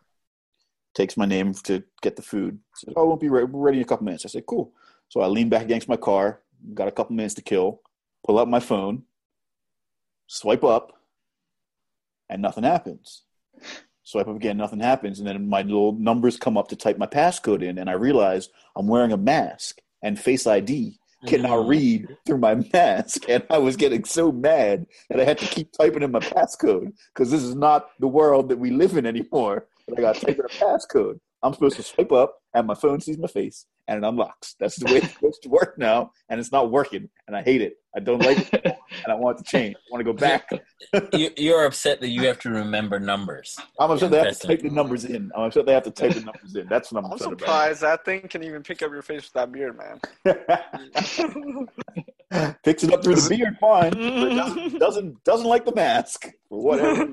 [0.95, 2.60] takes my name to get the food.
[2.76, 3.47] Says, "Oh, I won't be ready.
[3.49, 4.74] Ready in a couple minutes." I said, "Cool."
[5.10, 6.41] So I lean back against my car.
[6.74, 7.82] Got a couple minutes to kill.
[8.26, 9.04] Pull up my phone.
[10.28, 10.93] Swipe up,
[12.30, 13.24] and nothing happens.
[14.04, 17.06] Swipe up again, nothing happens, and then my little numbers come up to type my
[17.06, 21.70] passcode in, and I realize I'm wearing a mask and Face ID cannot Mhm.
[21.70, 25.72] read through my mask, and I was getting so mad that I had to keep
[25.72, 29.68] typing in my passcode because this is not the world that we live in anymore.
[29.88, 31.20] But I got to type in a passcode.
[31.44, 34.56] I'm supposed to swipe up, and my phone sees my face, and it unlocks.
[34.60, 37.62] That's the way it's supposed to work now, and it's not working, and I hate
[37.62, 37.78] it.
[37.95, 39.76] I don't like it, and I want it to change.
[39.76, 40.49] I want to go back.
[41.14, 43.58] You, you're upset that you have to remember numbers.
[43.80, 45.32] I'm upset they have to type the numbers in.
[45.36, 46.68] I'm upset they have to type the numbers in.
[46.68, 49.34] That's what I'm I'm upset surprised that thing can even pick up your face with
[49.34, 50.02] that beard, man.
[52.64, 53.91] Picks it up through the beard, fine.
[53.91, 57.08] but doesn't, doesn't doesn't like the mask whatever.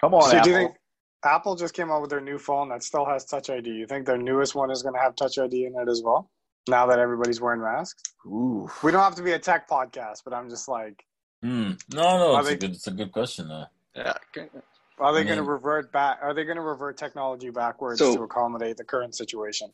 [0.00, 0.76] Come on, so Apple.
[1.22, 3.50] Do you think Apple just came out with their new phone that still has Touch
[3.50, 3.68] ID?
[3.70, 6.30] You think their newest one is going to have Touch ID in it as well?
[6.68, 8.68] Now that everybody's wearing masks, Ooh.
[8.82, 11.04] we don't have to be a tech podcast, but I'm just like,
[11.42, 11.72] Hmm.
[11.90, 13.64] No, no, I it's a good, it's a good question though.
[13.96, 14.12] yeah.
[14.98, 16.18] are they I going to revert back?
[16.20, 19.70] Are they going to revert technology backwards So- to accommodate the current situation?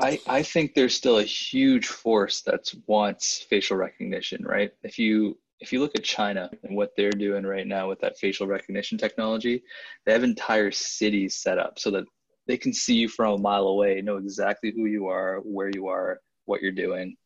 [0.00, 4.70] I, I think there's still a huge force that wants facial recognition, right?
[4.84, 8.18] If you if you look at China and what they're doing right now with that
[8.18, 9.62] facial recognition technology,
[10.06, 12.04] they have entire cities set up so that
[12.46, 15.88] they can see you from a mile away, know exactly who you are, where you
[15.88, 17.16] are, what you're doing.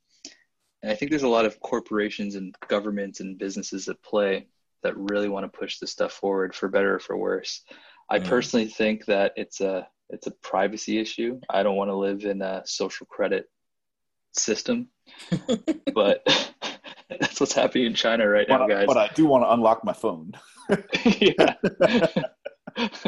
[0.82, 4.48] And I think there's a lot of corporations and governments and businesses at play
[4.82, 7.62] that really want to push this stuff forward for better or for worse.
[8.10, 8.24] I Mm.
[8.28, 11.40] personally think that it's a it's a privacy issue.
[11.48, 13.48] I don't want to live in a social credit
[14.32, 14.88] system,
[15.94, 16.51] but
[17.20, 18.86] that's what's happening in China right now, But, I- guys.
[18.86, 20.32] but I do want to unlock my phone.
[21.18, 21.54] yeah.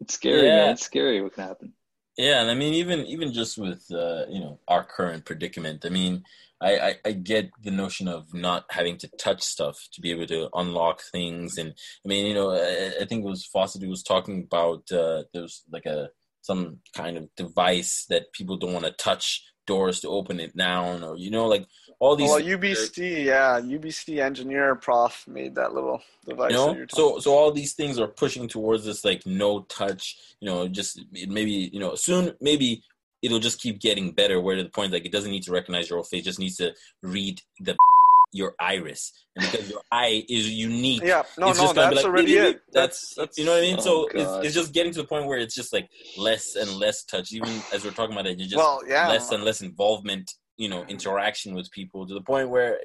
[0.00, 0.56] it's scary, Yeah.
[0.56, 0.70] man.
[0.70, 1.72] It's scary what can happen.
[2.16, 5.88] Yeah, and I mean, even even just with uh, you know our current predicament, I
[5.90, 6.24] mean,
[6.60, 10.26] I, I I get the notion of not having to touch stuff to be able
[10.26, 11.72] to unlock things, and
[12.04, 15.22] I mean, you know, I, I think it was Fawcett who was talking about uh,
[15.32, 16.10] there's like a
[16.42, 21.02] some kind of device that people don't want to touch doors to open it down,
[21.02, 21.64] or you know, like
[22.00, 22.28] all these.
[22.30, 26.50] Well, UBC, yeah, UBC engineer prof made that little device.
[26.50, 30.48] you know so so all these things are pushing towards this like no touch you
[30.48, 32.82] know just maybe you know soon maybe
[33.22, 35.88] it'll just keep getting better where to the point like it doesn't need to recognize
[35.88, 36.72] your whole face just needs to
[37.02, 37.76] read the
[38.32, 41.94] your iris and because your eye is unique Yeah, no, it's no, just gonna be
[41.96, 42.62] that's like, already it.
[42.72, 43.76] That's, That's- you know what I mean.
[43.78, 46.70] Oh, so it's, it's just getting to the point where it's just like less and
[46.76, 47.32] less touch.
[47.32, 49.08] Even as we're talking about it, you just Well, yeah.
[49.08, 50.30] less and less involvement.
[50.60, 52.78] You know, interaction with people to the point where,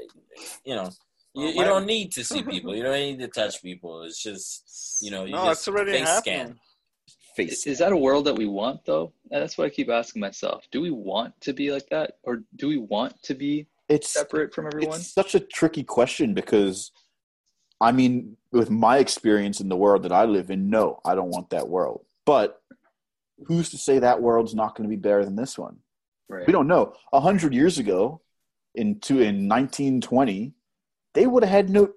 [0.63, 0.89] you know,
[1.35, 2.75] you, oh, you don't need to see people.
[2.75, 4.03] You don't need to touch people.
[4.03, 6.45] It's just you know, you no, just it's already face happening.
[6.45, 6.59] scan.
[7.35, 7.67] Face.
[7.67, 9.11] Is that a world that we want, though?
[9.29, 10.65] And that's what I keep asking myself.
[10.71, 14.53] Do we want to be like that, or do we want to be It's separate
[14.53, 14.95] from everyone?
[14.95, 16.91] It's such a tricky question because,
[17.81, 21.29] I mean, with my experience in the world that I live in, no, I don't
[21.29, 22.05] want that world.
[22.25, 22.61] But
[23.47, 25.79] who's to say that world's not going to be better than this one?
[26.29, 26.47] Right.
[26.47, 26.93] We don't know.
[27.13, 28.21] A hundred years ago,
[28.73, 30.53] in two, in 1920,
[31.13, 31.89] they would have had no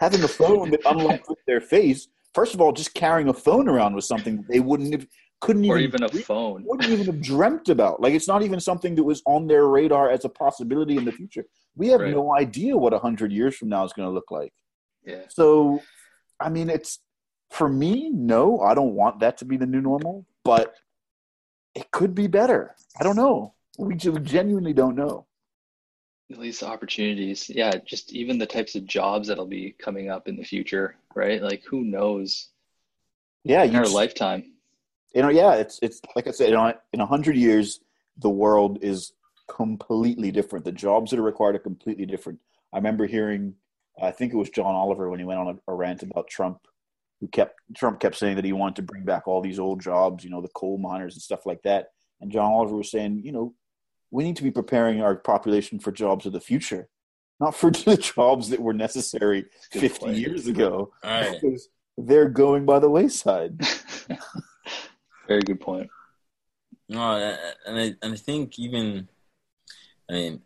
[0.00, 2.08] having a phone that unlocked with their face.
[2.34, 5.06] First of all, just carrying a phone around was something they wouldn't have,
[5.40, 6.64] couldn't or even, even a phone.
[6.66, 8.00] wouldn't even have dreamt about.
[8.00, 11.12] Like it's not even something that was on their radar as a possibility in the
[11.12, 11.46] future.
[11.76, 12.10] We have Right.
[12.12, 14.52] no idea what a hundred years from now is going to look like.
[15.04, 15.22] Yeah.
[15.28, 15.80] So,
[16.40, 16.98] I mean, it's
[17.50, 18.10] for me.
[18.10, 20.74] No, I don't want that to be the new normal, but
[21.76, 22.74] it could be better.
[22.98, 23.52] I don't know.
[23.78, 25.26] We ge- genuinely don't know.
[26.32, 27.48] At least opportunities.
[27.50, 31.40] Yeah, just even the types of jobs that'll be coming up in the future, right?
[31.42, 32.48] Like who knows
[33.44, 34.52] Yeah, in you our just- lifetime.
[35.14, 37.80] you know, yeah, it's it's like I said, in a, in a hundred years,
[38.18, 39.12] the world is
[39.46, 40.64] completely different.
[40.64, 42.40] The jobs that are required are completely different.
[42.72, 43.54] I remember hearing,
[44.02, 46.66] I think it was John Oliver when he went on a, a rant about Trump,
[47.20, 50.22] who kept Trump kept saying that he wanted to bring back all these old jobs,
[50.24, 51.88] you know, the coal miners and stuff like that.
[52.20, 53.54] And John Oliver was saying, you know,
[54.10, 56.88] we need to be preparing our population for jobs of the future,
[57.40, 60.16] not for the jobs that were necessary Good 50 point.
[60.16, 61.40] years ago, All right.
[61.40, 63.60] because they're going by the wayside.
[65.28, 65.88] Very good point.
[66.88, 67.16] No,
[67.66, 69.08] and I and I think even,
[70.08, 70.42] I mean,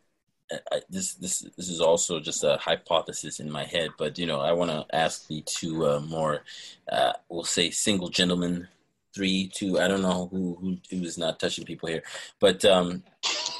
[0.72, 4.40] I, this this this is also just a hypothesis in my head, but you know,
[4.40, 6.42] I want to ask the two uh, more,
[6.90, 8.68] uh, we'll say, single gentlemen,
[9.14, 9.78] three, two.
[9.78, 12.02] I don't know who who who is not touching people here,
[12.40, 13.04] but um,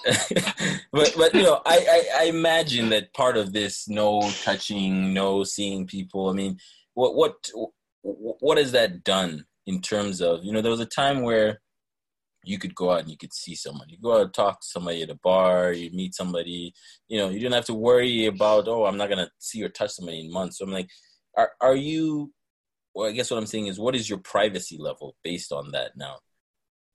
[0.92, 5.44] but but you know, I, I I imagine that part of this no touching, no
[5.44, 6.28] seeing people.
[6.28, 6.58] I mean,
[6.94, 7.50] what what
[8.02, 10.60] what has that done in terms of you know?
[10.60, 11.60] There was a time where
[12.44, 13.88] you could go out and you could see someone.
[13.88, 16.72] You go out and talk to somebody at a bar, you meet somebody,
[17.08, 19.92] you know, you didn't have to worry about, oh, I'm not gonna see or touch
[19.92, 20.58] somebody in months.
[20.58, 20.88] So I'm like,
[21.36, 22.32] are are you
[22.94, 25.96] well, I guess what I'm saying is what is your privacy level based on that
[25.96, 26.18] now?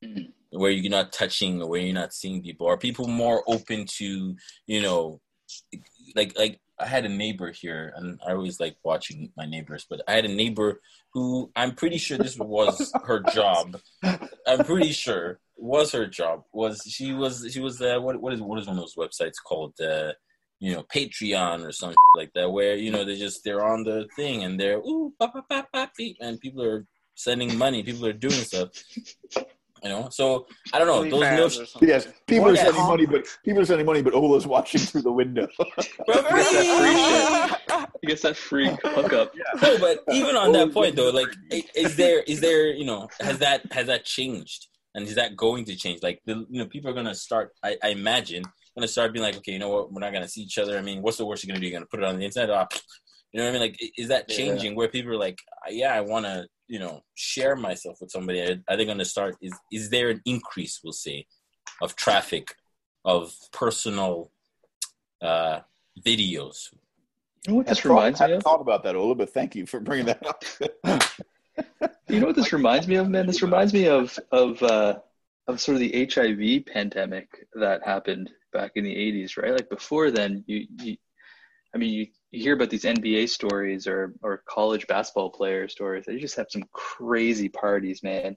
[0.04, 0.34] Mhm.
[0.52, 2.68] Where you're not touching or where you're not seeing people?
[2.68, 4.36] Are people more open to,
[4.68, 5.22] you know,
[6.16, 10.02] like like I had a neighbor here, and I always like watching my neighbors, but
[10.08, 10.82] I had a neighbor
[11.14, 13.78] who I'm pretty sure this was her job.
[14.04, 16.44] I'm pretty sure was her job.
[16.54, 19.36] Was she was she was uh, what what is what is one of those websites
[19.46, 19.74] called?
[19.80, 20.14] Uh,
[20.60, 24.08] you know, Patreon or something like that, where you know they just they're on the
[24.16, 28.34] thing and they're ooh pop pop beep, and people are sending money, people are doing
[28.34, 28.70] stuff.
[29.86, 31.60] You know, so I don't know those OnlyFans notions.
[31.62, 31.90] or something.
[31.90, 32.88] Yes, people What are sending hell?
[32.90, 35.48] money, but people are sending money, but Ola's watching through the window.
[36.10, 39.32] I guess that free hookup.
[39.62, 41.30] No, but even on that point though, like,
[41.76, 45.66] is there is there you know has that has that changed, and is that going
[45.66, 46.02] to change?
[46.02, 47.52] Like, the you know people are gonna start.
[47.64, 48.44] I, I imagine
[48.76, 50.80] gonna start being like, okay, you know what, we're not gonna see each other.
[50.80, 51.68] I mean, what's the worst you're gonna do?
[51.68, 52.50] You're gonna put it on the internet.
[52.50, 52.68] Ah,
[53.32, 53.62] you know what I mean?
[53.62, 54.36] Like, is that Yeah.
[54.36, 58.41] changing where people are like, yeah, I want to you know share myself with somebody?
[58.41, 59.36] Are, are they gonna start?
[59.41, 60.80] Is is there an increase?
[60.84, 61.26] We'll say
[61.82, 62.55] of traffic
[63.03, 64.32] of personal
[65.22, 65.59] uh
[66.05, 66.70] videos
[67.45, 68.43] You know what this thought- reminds me hadn't of?
[68.43, 70.43] thought about that, Ola, but thank you for bringing that up.
[72.09, 73.26] You know what this reminds me of, man?
[73.26, 74.99] This reminds me of of uh,
[75.47, 79.53] of sort of the HIV pandemic that happened back in the '80s, right?
[79.53, 80.97] Like before then, you, you
[81.74, 86.06] I mean, you, you hear about these NBA stories or or college basketball player stories.
[86.06, 88.36] They just have some crazy parties, man.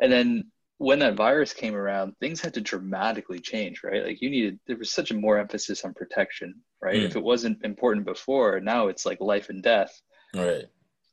[0.00, 4.04] And then when that virus came around, things had to dramatically change, right?
[4.04, 6.96] Like you needed there was such a more emphasis on protection, right?
[6.96, 7.04] Mm.
[7.04, 9.92] If it wasn't important before, now it's like life and death.
[10.34, 10.64] Right.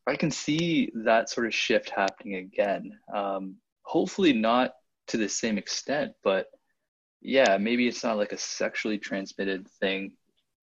[0.08, 2.98] I can see that sort of shift happening again.
[3.14, 4.72] Um, hopefully not
[5.08, 6.48] to the same extent, but
[7.22, 10.14] yeah, maybe it's not like a sexually transmitted thing,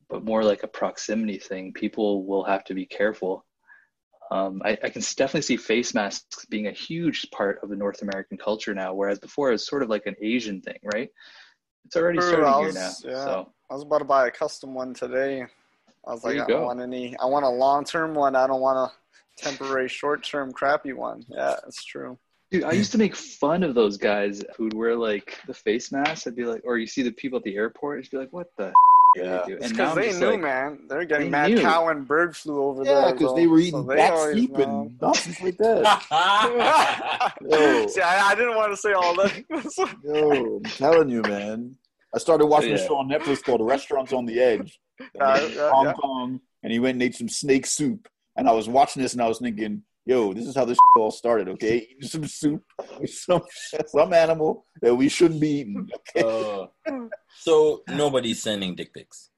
[0.08, 1.72] but more like a proximity thing.
[1.72, 3.44] People will have to be careful.
[4.30, 8.02] Um, I, I can definitely see face masks being a huge part of the North
[8.02, 11.08] American culture now, whereas before it was sort of like an Asian thing, right?
[11.84, 12.90] It's already True, starting I here now.
[13.04, 13.24] yeah.
[13.24, 15.42] So I was about to buy a custom one today.
[16.06, 16.54] I was There like, I go.
[16.54, 17.16] don't want any.
[17.18, 18.34] I want a long term one.
[18.34, 21.24] I don't want a temporary, short term, crappy one.
[21.28, 22.18] Yeah, it's true.
[22.50, 26.26] Dude, I used to make fun of those guys who'd wear like the face mask.
[26.26, 28.48] I'd be like, or you see the people at the airport, I'd be like, what
[28.56, 28.72] the
[29.16, 29.42] Yeah.
[29.48, 29.54] yeah.
[29.56, 30.78] It's And because they knew, like, man.
[30.88, 31.60] They're getting They mad knew.
[31.60, 33.12] cow and bird flu over yeah, there.
[33.14, 34.82] because they were eating they bat always soup know.
[34.82, 36.02] and nonsense like that.
[37.90, 39.44] See, I, I didn't want to say all that.
[40.04, 41.76] Yo, I'm telling you, man.
[42.14, 44.78] I started watching a show on Netflix called Restaurants on the Edge.
[45.14, 45.92] Yeah, in yeah, Hong yeah.
[45.92, 48.08] Kong, and he went and ate some snake soup.
[48.36, 51.10] And I was watching this, and I was thinking, "Yo, this is how this all
[51.10, 52.62] started." Okay, eating some soup
[53.00, 53.42] with some
[53.86, 55.88] some animal that we shouldn't be eating.
[56.16, 56.22] Okay,
[56.86, 57.06] Uh,
[57.40, 59.30] so nobody's sending dick pics.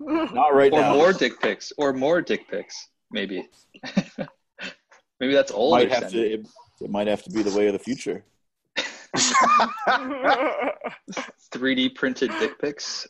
[0.00, 0.94] not right or now.
[0.94, 2.76] more dick pics, or more dick pics,
[3.10, 3.48] maybe.
[5.20, 6.22] maybe that's all might have sending.
[6.22, 6.34] to.
[6.34, 6.46] It,
[6.80, 8.24] it might have to be the way of the future.
[11.54, 13.06] 3D printed dick pics.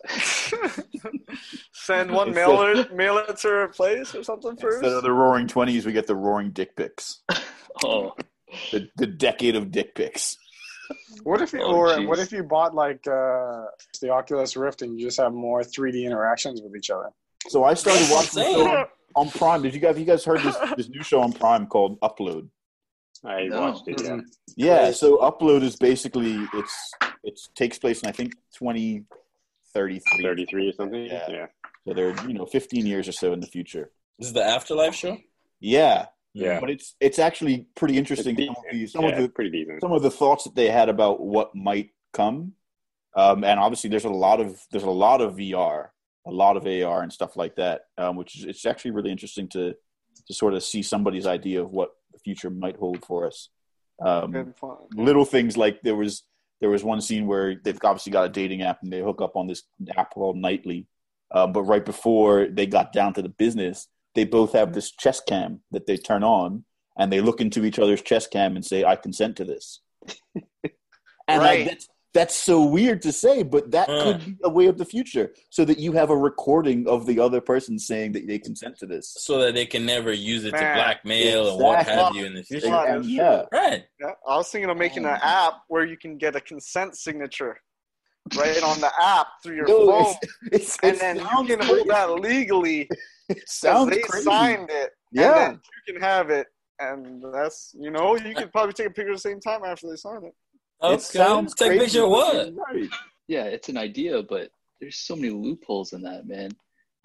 [1.73, 4.77] Send one, mailer mail it, to her place or something first.
[4.83, 7.23] Instead of the Roaring Twenties, we get the Roaring Dick Pics.
[7.85, 8.13] Oh,
[8.73, 10.37] The, the decade of dick pics.
[11.23, 12.09] What if you, Oh, or jeez.
[12.09, 13.67] what if you bought like uh,
[14.01, 17.11] the Oculus Rift and you just have more 3D interactions with each other?
[17.47, 18.65] So I started watching a insane.
[18.65, 19.63] show on, on Prime.
[19.63, 19.91] Did you guys?
[19.91, 22.49] Have you guys heard this this new show on Prime called Upload?
[23.25, 23.61] I No.
[23.61, 24.01] watched it.
[24.03, 24.21] Yeah.
[24.57, 26.93] Yeah, so Upload is basically it's
[27.25, 29.05] it takes place in I think twenty
[29.75, 30.23] thirty three.
[30.23, 31.05] Thirty-three or something.
[31.05, 31.27] Yeah.
[31.31, 31.47] yeah.
[31.87, 33.91] So they're you know fifteen years or so in the future.
[34.19, 35.17] This is the afterlife show.
[35.61, 36.61] Yeah, Yeah.
[36.61, 38.37] but it's it's actually pretty interesting.
[38.37, 39.81] Some of the some yeah, of the pretty decent.
[39.81, 42.53] some of the thoughts that they had about what might come,
[43.17, 45.89] um, and obviously there's a lot of there's a lot of VR,
[46.27, 49.49] a lot of AR and stuff like that, um, which is it's actually really interesting
[49.49, 49.75] to
[50.27, 53.49] to sort of see somebody's idea of what the future might hold for us.
[54.05, 54.55] Um,
[54.95, 56.23] little things like there was
[56.61, 59.37] there was one scene where they've obviously got a dating app and they hook up
[59.37, 59.63] on this
[59.97, 60.87] app called Nightly,
[61.33, 65.27] uh, but right before they got down to the business, they both have this chest
[65.27, 66.65] cam that they turn on
[66.97, 69.81] and they look into each other's chest cam and say, "I consent to this."
[70.35, 70.45] and
[71.29, 71.61] Right.
[71.61, 74.03] like that's That's so weird to say, but that Uh.
[74.03, 77.21] could be a way of the future, so that you have a recording of the
[77.21, 79.15] other person saying that they consent to this.
[79.19, 82.35] so that they can never use it to Man, blackmail and what have you in
[82.35, 82.67] the future.
[82.69, 83.85] Yeah, yeah, Right.
[84.01, 85.11] Yeah, I was thinking of making Oh.
[85.11, 87.61] an app where you can get a consent signature
[88.37, 90.19] right on the app through your No, phone, it's,
[90.53, 91.75] it's, and it then you sounds can crazy.
[91.75, 92.89] hold that legally
[93.29, 94.25] It because sounds they crazy.
[94.25, 94.91] signed it.
[95.13, 96.47] yeah, and then you can have it,
[96.81, 99.89] and that's you know you could probably take a picture at the same time after
[99.91, 100.35] they sign it.
[100.83, 100.95] Okay.
[100.95, 101.85] it sounds Take a crazy.
[101.85, 102.53] picture what?
[102.55, 102.89] Right.
[103.27, 104.51] Yeah, it's an idea, but
[104.81, 106.51] there's so many loopholes in that, man.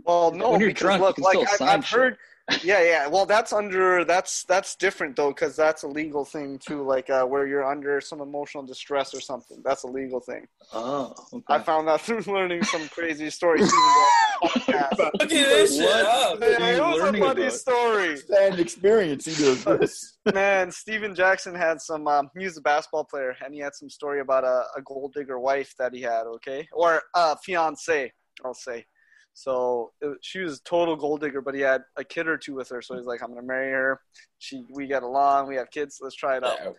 [0.05, 2.17] Well, no, When you're because drunk, you can like still I've, sign I've shit.
[2.49, 2.63] Heard.
[2.63, 3.07] Yeah, yeah.
[3.07, 6.83] Well, that's under that's that's different though, because that's a legal thing too.
[6.83, 9.61] Like uh, where you're under some emotional distress or something.
[9.63, 10.47] That's a legal thing.
[10.73, 11.43] Oh, okay.
[11.49, 13.67] I found that through learning some crazy stories.
[13.67, 14.97] Stephen Jackson podcast.
[14.97, 16.05] Look at this shit What?
[16.05, 16.39] up.
[16.41, 17.53] Yeah, are it was a funny about?
[17.53, 18.17] story.
[18.37, 20.17] And experience either of this.
[20.33, 22.07] Man, Stephen Jackson had some.
[22.07, 25.13] Um, he was a basketball player, and he had some story about a, a gold
[25.15, 26.23] digger wife that he had.
[26.23, 28.11] Okay, or a fiance,
[28.43, 28.85] I'll say.
[29.33, 32.53] So it, she was a total gold digger, but he had a kid or two
[32.55, 32.81] with her.
[32.81, 33.99] So he's like, "I'm gonna marry her.
[34.37, 35.47] She, we get along.
[35.47, 35.99] We have kids.
[36.01, 36.71] Let's try it out." Yeah,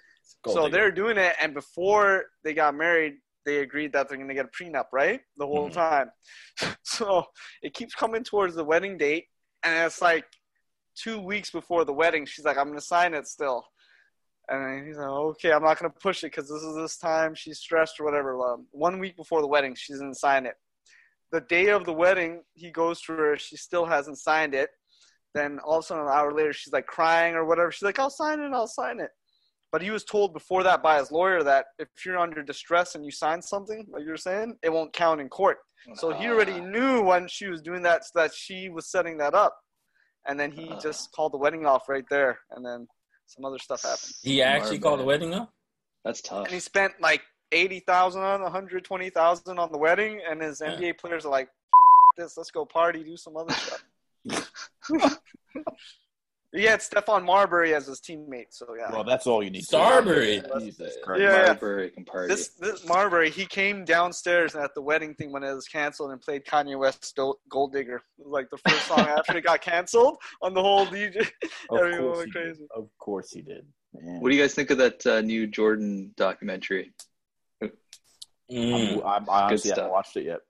[0.47, 0.71] so digger.
[0.77, 4.49] they're doing it, and before they got married, they agreed that they're gonna get a
[4.65, 5.21] prenup, right?
[5.37, 5.75] The whole Mhm.
[5.75, 6.11] time.
[6.85, 7.27] so
[7.63, 9.27] it keeps coming towards the wedding date,
[9.65, 10.25] and it's like
[10.95, 12.25] two weeks before the wedding.
[12.25, 13.67] She's like, "I'm gonna sign it still,"
[14.49, 17.35] and he's like, "Okay, I'm not gonna push it because this is this time.
[17.35, 20.55] She's stressed or whatever." Um, one week before the wedding, she doesn't sign it.
[21.35, 23.37] The day of the wedding, he goes to her.
[23.37, 24.71] She still hasn't signed it.
[25.35, 27.73] Then all of a sudden, an hour later, she's like crying or whatever.
[27.73, 28.53] She's like, "I'll sign it.
[28.53, 29.11] I'll sign it."
[29.73, 33.05] But he was told before that by his lawyer that if you're under distress and
[33.05, 35.59] you sign something, like you're saying, it won't count in court.
[35.97, 39.55] So he already knew when she was doing that that she was setting that up.
[40.29, 40.79] And then he Ah.
[40.79, 42.39] just called the wedding off right there.
[42.53, 42.87] And then
[43.27, 44.13] some other stuff happened.
[44.23, 45.49] He actually Smart called the wedding off?
[46.05, 46.45] That's tough.
[46.45, 47.23] And he spent like
[47.53, 50.21] 80000 on 120000 on the wedding.
[50.29, 50.73] And his Yeah.
[50.77, 51.49] NBA players are like,
[52.17, 53.85] this, let's go party, do some other stuff.
[56.53, 58.47] yeah, had Stephon Marbury as his teammate.
[58.51, 58.93] So, yeah.
[58.93, 59.65] Well, that's all you need.
[59.65, 59.83] to know.
[59.85, 60.43] Starbury.
[60.61, 61.23] Jesus Christ.
[61.23, 61.47] Yeah.
[61.47, 62.29] Marbury can party.
[62.29, 66.21] This, this Marbury, he came downstairs at the wedding thing when it was canceled and
[66.21, 67.97] played Kanye West's Gold Digger.
[67.97, 71.17] It was like the first song after it got canceled on the whole DJ.
[71.71, 72.59] Of Everyone course, went he did.
[72.77, 73.67] of course he did.
[74.01, 74.21] Man.
[74.21, 76.93] what do you guys think of that uh, new Jordan documentary?
[78.51, 78.99] Mm.
[78.99, 80.41] I'm, I'm, I honestly haven't watched it yet.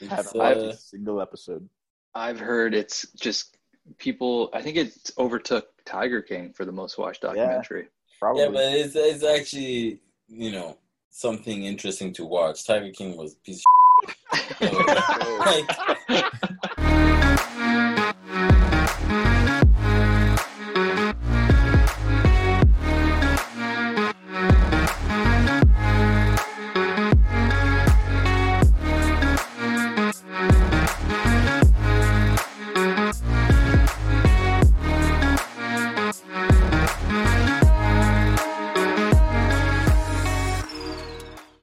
[0.00, 1.68] It's, haven't watched uh, a single episode.
[2.14, 3.56] I've heard it's just
[3.98, 4.50] people.
[4.52, 7.88] I think it overtook Tiger King for the most watched documentary.
[8.18, 8.42] Probably.
[8.42, 10.78] yeah, but it's, it's actually, you know,
[11.10, 12.66] something interesting to watch.
[12.66, 13.62] Tiger King was a piece
[14.02, 14.16] of
[14.58, 14.70] shit.
[16.08, 16.32] Like,